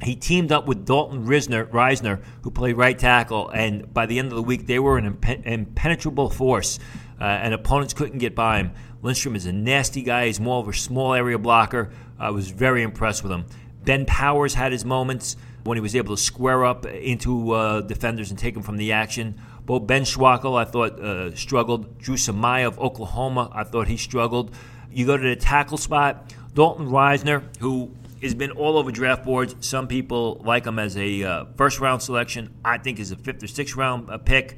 He 0.04 0.16
teamed 0.16 0.52
up 0.52 0.68
with 0.68 0.86
Dalton 0.86 1.26
Risner, 1.26 1.68
Risner, 1.70 2.22
who 2.44 2.52
played 2.52 2.78
right 2.78 2.98
tackle, 2.98 3.50
and 3.50 3.92
by 3.94 4.06
the 4.06 4.20
end 4.20 4.28
of 4.28 4.36
the 4.36 4.44
week, 4.44 4.68
they 4.68 4.78
were 4.78 4.98
an 4.98 5.18
impenetrable 5.46 6.30
force 6.30 6.80
uh, 7.20 7.24
and 7.24 7.54
opponents 7.54 7.94
couldn't 7.94 8.20
get 8.20 8.36
by 8.36 8.58
him. 8.58 8.72
Lindstrom 9.02 9.36
is 9.36 9.46
a 9.46 9.54
nasty 9.54 10.02
guy. 10.02 10.28
He's 10.28 10.40
more 10.40 10.60
of 10.60 10.68
a 10.68 10.74
small 10.74 11.14
area 11.14 11.38
blocker. 11.38 11.92
I 12.18 12.32
was 12.32 12.50
very 12.50 12.82
impressed 12.82 13.24
with 13.24 13.32
him. 13.32 13.46
Ben 13.84 14.06
Powers 14.06 14.56
had 14.56 14.72
his 14.72 14.84
moments 14.84 15.36
when 15.64 15.78
he 15.78 15.82
was 15.82 15.96
able 15.96 16.16
to 16.16 16.22
square 16.22 16.66
up 16.66 16.86
into 16.86 17.52
uh, 17.52 17.82
defenders 17.82 18.30
and 18.30 18.40
take 18.40 18.54
them 18.54 18.64
from 18.64 18.78
the 18.78 18.92
action. 18.92 19.40
Beau 19.66 19.80
Benzschawel, 19.80 20.60
I 20.60 20.66
thought, 20.66 21.00
uh, 21.00 21.36
struggled. 21.36 21.98
Dru 22.00 22.16
Samia 22.16 22.68
of 22.68 22.80
Oklahoma, 22.80 23.50
I 23.54 23.64
thought 23.64 23.88
he 23.88 23.98
struggled. 23.98 24.56
You 24.92 25.06
go 25.06 25.18
to 25.18 25.24
the 25.24 25.36
tackle 25.36 25.78
spot, 25.78 26.34
Dalton 26.54 26.88
Risner, 26.88 27.44
who 27.60 27.92
has 28.22 28.34
been 28.34 28.52
all 28.52 28.78
over 28.78 28.92
draft 28.92 29.24
boards. 29.26 29.56
Some 29.60 29.88
people 29.88 30.42
like 30.44 30.66
him 30.66 30.80
as 30.80 30.98
a 30.98 31.24
uh, 31.24 31.46
first 31.58 31.80
round 31.80 32.02
selection. 32.02 32.54
I 32.64 32.78
think 32.78 33.00
is 33.00 33.12
a 33.12 33.16
fifth 33.16 33.44
or 33.44 33.48
sixth 33.48 33.76
round 33.76 34.10
uh, 34.10 34.18
pick. 34.18 34.58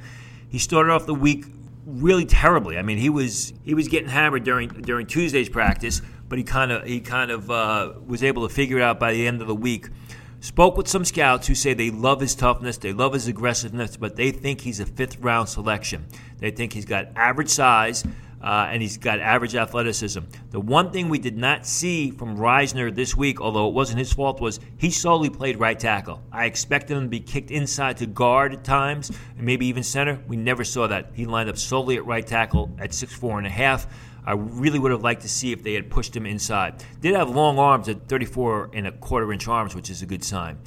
He 0.50 0.60
started 0.60 0.92
off 0.92 1.06
the 1.06 1.16
week 1.16 1.46
really 1.88 2.26
terribly. 2.26 2.78
I 2.78 2.82
mean, 2.82 2.98
he 2.98 3.10
was 3.10 3.54
he 3.64 3.74
was 3.74 3.88
getting 3.88 4.10
hammered 4.10 4.44
during 4.44 4.70
during 4.70 5.08
Tuesday's 5.08 5.50
practice, 5.50 6.02
but 6.28 6.38
he 6.38 6.44
kind 6.44 6.72
of 6.72 6.86
he 6.86 7.00
kind 7.00 7.32
of 7.32 7.50
uh, 7.50 7.94
was 8.06 8.24
able 8.24 8.48
to 8.48 8.54
figure 8.54 8.78
it 8.78 8.84
out 8.84 9.00
by 9.00 9.14
the 9.14 9.26
end 9.26 9.42
of 9.42 9.48
the 9.48 9.56
week. 9.56 9.88
Spoke 10.40 10.78
with 10.78 10.88
some 10.88 11.04
scouts 11.04 11.48
who 11.48 11.56
say 11.56 11.74
they 11.74 11.90
love 11.90 12.22
his 12.22 12.36
toughness, 12.36 12.78
they 12.78 12.94
love 12.94 13.14
his 13.14 13.28
aggressiveness, 13.28 13.98
but 13.98 14.16
they 14.16 14.30
think 14.30 14.62
he's 14.62 14.80
a 14.80 14.86
fifth 14.86 15.18
round 15.20 15.50
selection. 15.50 16.06
They 16.38 16.52
think 16.52 16.74
he's 16.74 16.86
got 16.86 17.08
average 17.16 17.50
size 17.50 18.04
uh, 18.42 18.68
and 18.72 18.82
he's 18.82 18.98
got 18.98 19.20
average 19.20 19.56
athleticism. 19.56 20.20
The 20.52 20.60
one 20.60 20.92
thing 20.92 21.10
we 21.10 21.20
did 21.20 21.38
not 21.38 21.66
see 21.66 22.12
from 22.12 22.38
Risner 22.38 22.94
this 22.94 23.16
week, 23.16 23.42
although 23.42 23.68
it 23.68 23.74
wasn't 23.74 24.00
his 24.00 24.14
fault, 24.14 24.40
was 24.40 24.60
he 24.78 24.92
solely 24.92 25.30
played 25.30 25.60
right 25.60 25.80
tackle. 25.80 26.22
I 26.32 26.46
expected 26.46 26.98
him 26.98 27.04
to 27.04 27.10
be 27.10 27.20
kicked 27.20 27.52
inside 27.52 27.98
to 27.98 28.06
guard 28.06 28.54
at 28.54 28.64
times, 28.64 29.12
and 29.38 29.46
maybe 29.46 29.66
even 29.68 29.84
center. 29.84 30.20
We 30.28 30.38
never 30.38 30.64
saw 30.64 30.88
that. 30.88 31.12
He 31.14 31.26
lined 31.26 31.50
up 31.50 31.58
solely 31.58 31.98
at 31.98 32.06
right 32.06 32.26
tackle 32.26 32.72
at 32.80 32.94
six 32.94 33.14
four 33.14 33.38
and 33.38 33.48
a 33.48 33.52
half. 33.52 33.88
I 34.26 34.34
really 34.34 34.78
would 34.78 34.92
have 34.92 35.04
liked 35.04 35.22
to 35.22 35.30
see 35.30 35.54
if 35.54 35.64
they 35.64 35.74
had 35.74 35.90
pushed 35.90 36.14
him 36.14 36.26
inside. 36.26 36.84
Did 37.00 37.16
have 37.16 37.30
long 37.30 37.58
arms 37.58 37.88
at 37.88 38.10
34 38.10 38.72
and 38.74 38.86
a 38.86 38.92
quarter 38.92 39.32
inch 39.32 39.48
arms, 39.48 39.74
which 39.74 39.90
is 39.90 40.02
a 40.02 40.06
good 40.06 40.22
sign. 40.22 40.58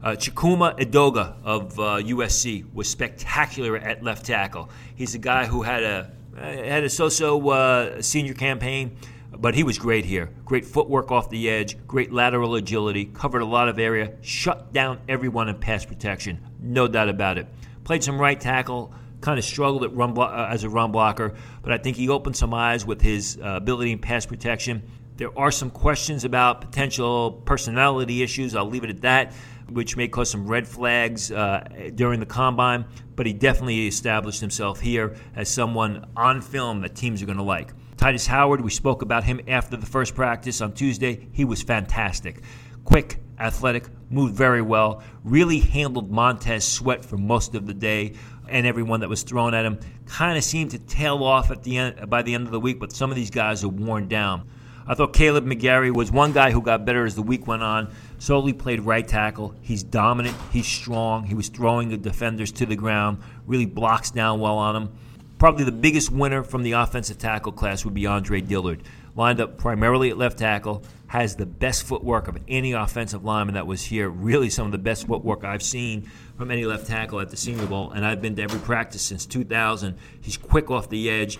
Uh, 0.00 0.10
Chuma 0.10 0.78
Edoga 0.78 1.34
of 1.42 1.76
uh, 1.80 1.98
USC 1.98 2.72
was 2.72 2.88
spectacular 2.88 3.76
at 3.76 4.04
left 4.04 4.24
tackle. 4.24 4.70
He's 4.94 5.16
a 5.16 5.18
guy 5.18 5.46
who 5.46 5.62
had 5.62 5.82
a 5.82 6.12
had 6.36 6.84
a 6.84 6.90
so-so 6.90 7.48
uh, 7.50 8.02
senior 8.02 8.34
campaign, 8.34 8.96
but 9.36 9.54
he 9.54 9.62
was 9.62 9.78
great 9.78 10.04
here. 10.04 10.30
Great 10.44 10.64
footwork 10.64 11.10
off 11.10 11.30
the 11.30 11.48
edge, 11.50 11.76
great 11.86 12.12
lateral 12.12 12.54
agility, 12.54 13.06
covered 13.06 13.42
a 13.42 13.46
lot 13.46 13.68
of 13.68 13.78
area, 13.78 14.14
shut 14.20 14.72
down 14.72 15.00
everyone 15.08 15.48
in 15.48 15.56
pass 15.56 15.84
protection, 15.84 16.40
no 16.60 16.88
doubt 16.88 17.08
about 17.08 17.38
it. 17.38 17.46
Played 17.84 18.04
some 18.04 18.20
right 18.20 18.38
tackle, 18.40 18.92
kind 19.20 19.38
of 19.38 19.44
struggled 19.44 19.84
at 19.84 19.94
run 19.94 20.14
blo- 20.14 20.24
uh, 20.24 20.48
as 20.50 20.64
a 20.64 20.68
run 20.68 20.92
blocker, 20.92 21.34
but 21.62 21.72
I 21.72 21.78
think 21.78 21.96
he 21.96 22.08
opened 22.08 22.36
some 22.36 22.54
eyes 22.54 22.86
with 22.86 23.00
his 23.00 23.38
uh, 23.42 23.56
ability 23.56 23.92
in 23.92 23.98
pass 23.98 24.26
protection. 24.26 24.82
There 25.16 25.36
are 25.36 25.50
some 25.50 25.70
questions 25.70 26.24
about 26.24 26.60
potential 26.60 27.42
personality 27.44 28.22
issues. 28.22 28.54
I'll 28.54 28.68
leave 28.68 28.84
it 28.84 28.90
at 28.90 29.00
that 29.00 29.32
which 29.70 29.96
may 29.96 30.08
cause 30.08 30.30
some 30.30 30.46
red 30.46 30.66
flags 30.66 31.30
uh, 31.30 31.66
during 31.94 32.20
the 32.20 32.26
combine, 32.26 32.84
but 33.16 33.26
he 33.26 33.32
definitely 33.32 33.86
established 33.86 34.40
himself 34.40 34.80
here 34.80 35.16
as 35.36 35.48
someone 35.48 36.06
on 36.16 36.40
film 36.40 36.80
that 36.80 36.94
teams 36.94 37.22
are 37.22 37.26
going 37.26 37.38
to 37.38 37.44
like. 37.44 37.72
Tytus 37.96 38.26
Howard, 38.26 38.60
we 38.60 38.70
spoke 38.70 39.02
about 39.02 39.24
him 39.24 39.40
after 39.48 39.76
the 39.76 39.86
first 39.86 40.14
practice 40.14 40.60
on 40.60 40.72
Tuesday. 40.72 41.28
He 41.32 41.44
was 41.44 41.62
fantastic. 41.62 42.42
Quick, 42.84 43.18
athletic, 43.38 43.88
moved 44.10 44.34
very 44.34 44.62
well, 44.62 45.02
really 45.24 45.58
handled 45.58 46.10
Montez 46.10 46.64
Sweat 46.64 47.04
for 47.04 47.16
most 47.16 47.54
of 47.54 47.66
the 47.66 47.74
day 47.74 48.14
and 48.48 48.66
everyone 48.66 49.00
that 49.00 49.08
was 49.08 49.22
thrown 49.22 49.52
at 49.52 49.64
him. 49.64 49.78
Kind 50.06 50.38
of 50.38 50.44
seemed 50.44 50.70
to 50.70 50.78
tail 50.78 51.22
off 51.22 51.50
at 51.50 51.62
the 51.62 51.76
end 51.76 52.08
by 52.08 52.22
the 52.22 52.34
end 52.34 52.46
of 52.46 52.52
the 52.52 52.60
week, 52.60 52.80
but 52.80 52.92
some 52.92 53.10
of 53.10 53.16
these 53.16 53.30
guys 53.30 53.64
are 53.64 53.68
worn 53.68 54.08
down. 54.08 54.48
I 54.86 54.94
thought 54.94 55.12
Kaleb 55.12 55.44
McGary 55.44 55.94
was 55.94 56.10
one 56.10 56.32
guy 56.32 56.50
who 56.50 56.62
got 56.62 56.86
better 56.86 57.04
as 57.04 57.14
the 57.14 57.22
week 57.22 57.46
went 57.46 57.62
on. 57.62 57.92
Solely 58.18 58.52
played 58.52 58.80
right 58.80 59.06
tackle. 59.06 59.54
He's 59.60 59.82
dominant. 59.82 60.36
He's 60.52 60.66
strong. 60.66 61.24
He 61.24 61.34
was 61.34 61.48
throwing 61.48 61.88
the 61.88 61.96
defenders 61.96 62.52
to 62.52 62.66
the 62.66 62.76
ground. 62.76 63.22
Really 63.46 63.66
blocks 63.66 64.10
down 64.10 64.40
well 64.40 64.58
on 64.58 64.74
them. 64.74 64.98
Probably 65.38 65.64
the 65.64 65.72
biggest 65.72 66.10
winner 66.10 66.42
from 66.42 66.64
the 66.64 66.72
offensive 66.72 67.18
tackle 67.18 67.52
class 67.52 67.84
would 67.84 67.94
be 67.94 68.06
Andre 68.06 68.40
Dillard. 68.40 68.82
Lined 69.14 69.40
up 69.40 69.56
primarily 69.56 70.10
at 70.10 70.18
left 70.18 70.38
tackle, 70.38 70.82
has 71.06 71.36
the 71.36 71.46
best 71.46 71.84
footwork 71.84 72.28
of 72.28 72.38
any 72.48 72.72
offensive 72.72 73.24
lineman 73.24 73.54
that 73.54 73.66
was 73.66 73.82
here. 73.82 74.08
Really, 74.08 74.50
some 74.50 74.66
of 74.66 74.72
the 74.72 74.78
best 74.78 75.06
footwork 75.06 75.44
I've 75.44 75.62
seen 75.62 76.10
from 76.36 76.50
any 76.50 76.64
left 76.64 76.86
tackle 76.86 77.20
at 77.20 77.30
the 77.30 77.36
Senior 77.36 77.66
Bowl, 77.66 77.92
and 77.92 78.04
I've 78.04 78.20
been 78.20 78.36
to 78.36 78.42
every 78.42 78.60
practice 78.60 79.02
since 79.02 79.26
2000. 79.26 79.96
He's 80.20 80.36
quick 80.36 80.70
off 80.70 80.88
the 80.88 81.08
edge 81.08 81.38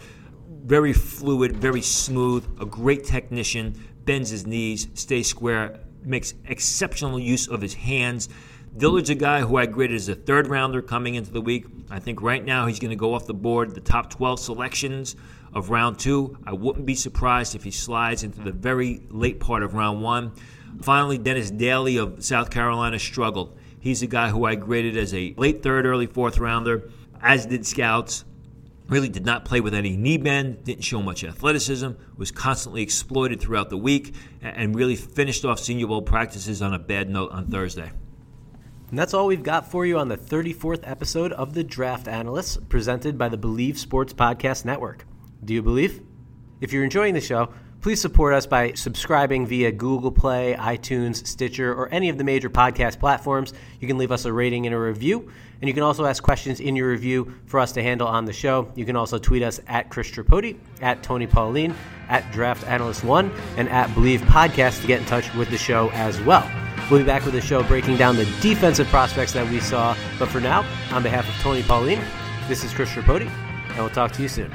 very 0.68 0.92
fluid, 0.92 1.56
very 1.56 1.80
smooth, 1.80 2.44
a 2.60 2.66
great 2.66 3.02
technician, 3.04 3.74
bends 4.04 4.28
his 4.28 4.46
knees, 4.46 4.86
stays 4.92 5.26
square, 5.26 5.80
makes 6.04 6.34
exceptional 6.46 7.18
use 7.18 7.48
of 7.48 7.60
his 7.60 7.74
hands. 7.74 8.28
Dillard's 8.76 9.10
a 9.10 9.14
guy 9.14 9.40
who 9.40 9.56
I 9.56 9.66
graded 9.66 9.96
as 9.96 10.08
a 10.08 10.14
third 10.14 10.46
rounder 10.46 10.82
coming 10.82 11.14
into 11.14 11.32
the 11.32 11.40
week. 11.40 11.66
I 11.90 11.98
think 11.98 12.22
right 12.22 12.44
now 12.44 12.66
he's 12.66 12.78
going 12.78 12.90
to 12.90 12.96
go 12.96 13.14
off 13.14 13.26
the 13.26 13.34
board, 13.34 13.74
the 13.74 13.80
top 13.80 14.10
12 14.10 14.38
selections 14.40 15.16
of 15.54 15.70
round 15.70 15.98
two. 15.98 16.38
I 16.46 16.52
wouldn't 16.52 16.86
be 16.86 16.94
surprised 16.94 17.54
if 17.54 17.64
he 17.64 17.70
slides 17.70 18.22
into 18.22 18.40
the 18.40 18.52
very 18.52 19.02
late 19.10 19.40
part 19.40 19.62
of 19.62 19.74
round 19.74 20.02
one. 20.02 20.32
Finally, 20.82 21.18
Dennis 21.18 21.50
Daley 21.50 21.96
of 21.96 22.22
South 22.22 22.50
Carolina 22.50 22.98
struggled. 22.98 23.58
He's 23.80 24.02
a 24.02 24.06
guy 24.06 24.28
who 24.30 24.44
I 24.44 24.54
graded 24.54 24.96
as 24.96 25.14
a 25.14 25.34
late 25.36 25.62
third, 25.62 25.86
early 25.86 26.06
fourth 26.06 26.38
rounder, 26.38 26.90
as 27.20 27.46
did 27.46 27.66
scouts 27.66 28.24
really 28.88 29.08
did 29.08 29.24
not 29.24 29.44
play 29.44 29.60
with 29.60 29.74
any 29.74 29.96
knee 29.96 30.16
bend, 30.16 30.64
didn't 30.64 30.82
show 30.82 31.02
much 31.02 31.22
athleticism, 31.22 31.90
was 32.16 32.30
constantly 32.30 32.82
exploited 32.82 33.40
throughout 33.40 33.70
the 33.70 33.76
week, 33.76 34.14
and 34.40 34.74
really 34.74 34.96
finished 34.96 35.44
off 35.44 35.60
Senior 35.60 35.86
Bowl 35.86 36.02
practices 36.02 36.62
on 36.62 36.74
a 36.74 36.78
bad 36.78 37.08
note 37.08 37.30
on 37.30 37.46
Thursday. 37.46 37.90
And 38.90 38.98
that's 38.98 39.12
all 39.12 39.26
we've 39.26 39.42
got 39.42 39.70
for 39.70 39.84
you 39.84 39.98
on 39.98 40.08
the 40.08 40.16
34th 40.16 40.80
episode 40.88 41.32
of 41.32 41.52
The 41.52 41.62
Draft 41.62 42.08
Analysts, 42.08 42.56
presented 42.68 43.18
by 43.18 43.28
the 43.28 43.36
Believe 43.36 43.78
Sports 43.78 44.14
Podcast 44.14 44.64
Network. 44.64 45.04
Do 45.44 45.52
you 45.52 45.62
believe? 45.62 46.02
If 46.60 46.72
you're 46.72 46.84
enjoying 46.84 47.12
the 47.12 47.20
show, 47.20 47.52
please 47.88 48.02
support 48.02 48.34
us 48.34 48.44
by 48.44 48.70
subscribing 48.74 49.46
via 49.46 49.72
Google 49.72 50.12
Play, 50.12 50.54
iTunes, 50.58 51.26
Stitcher, 51.26 51.72
or 51.72 51.88
any 51.88 52.10
of 52.10 52.18
the 52.18 52.22
major 52.22 52.50
podcast 52.50 53.00
platforms. 53.00 53.54
You 53.80 53.88
can 53.88 53.96
leave 53.96 54.12
us 54.12 54.26
a 54.26 54.32
rating 54.34 54.66
and 54.66 54.74
a 54.74 54.78
review. 54.78 55.32
And 55.62 55.68
you 55.68 55.72
can 55.72 55.82
also 55.82 56.04
ask 56.04 56.22
questions 56.22 56.60
in 56.60 56.76
your 56.76 56.90
review 56.90 57.32
for 57.46 57.58
us 57.58 57.72
to 57.72 57.82
handle 57.82 58.06
on 58.06 58.26
the 58.26 58.32
show. 58.34 58.70
You 58.74 58.84
can 58.84 58.94
also 58.94 59.16
tweet 59.16 59.42
us 59.42 59.58
at 59.68 59.88
Chris 59.88 60.10
Tripodi, 60.10 60.58
at 60.82 61.02
Tony 61.02 61.26
Pauline, 61.26 61.74
at 62.10 62.30
Draft 62.30 62.66
Analyst 62.66 63.04
One, 63.04 63.32
and 63.56 63.70
at 63.70 63.94
Believe 63.94 64.20
Podcast 64.20 64.82
to 64.82 64.86
get 64.86 65.00
in 65.00 65.06
touch 65.06 65.34
with 65.34 65.48
the 65.48 65.56
show 65.56 65.88
as 65.94 66.20
well. 66.20 66.46
We'll 66.90 67.00
be 67.00 67.06
back 67.06 67.24
with 67.24 67.32
the 67.32 67.40
show 67.40 67.62
breaking 67.62 67.96
down 67.96 68.16
the 68.16 68.26
defensive 68.42 68.88
prospects 68.88 69.32
that 69.32 69.48
we 69.48 69.60
saw. 69.60 69.96
But 70.18 70.28
for 70.28 70.40
now, 70.40 70.60
on 70.92 71.02
behalf 71.02 71.26
of 71.26 71.34
Tony 71.36 71.62
Pauline, 71.62 72.04
this 72.48 72.64
is 72.64 72.74
Chris 72.74 72.90
Tripodi, 72.90 73.30
and 73.70 73.78
we'll 73.78 73.88
talk 73.88 74.12
to 74.12 74.20
you 74.20 74.28
soon. 74.28 74.52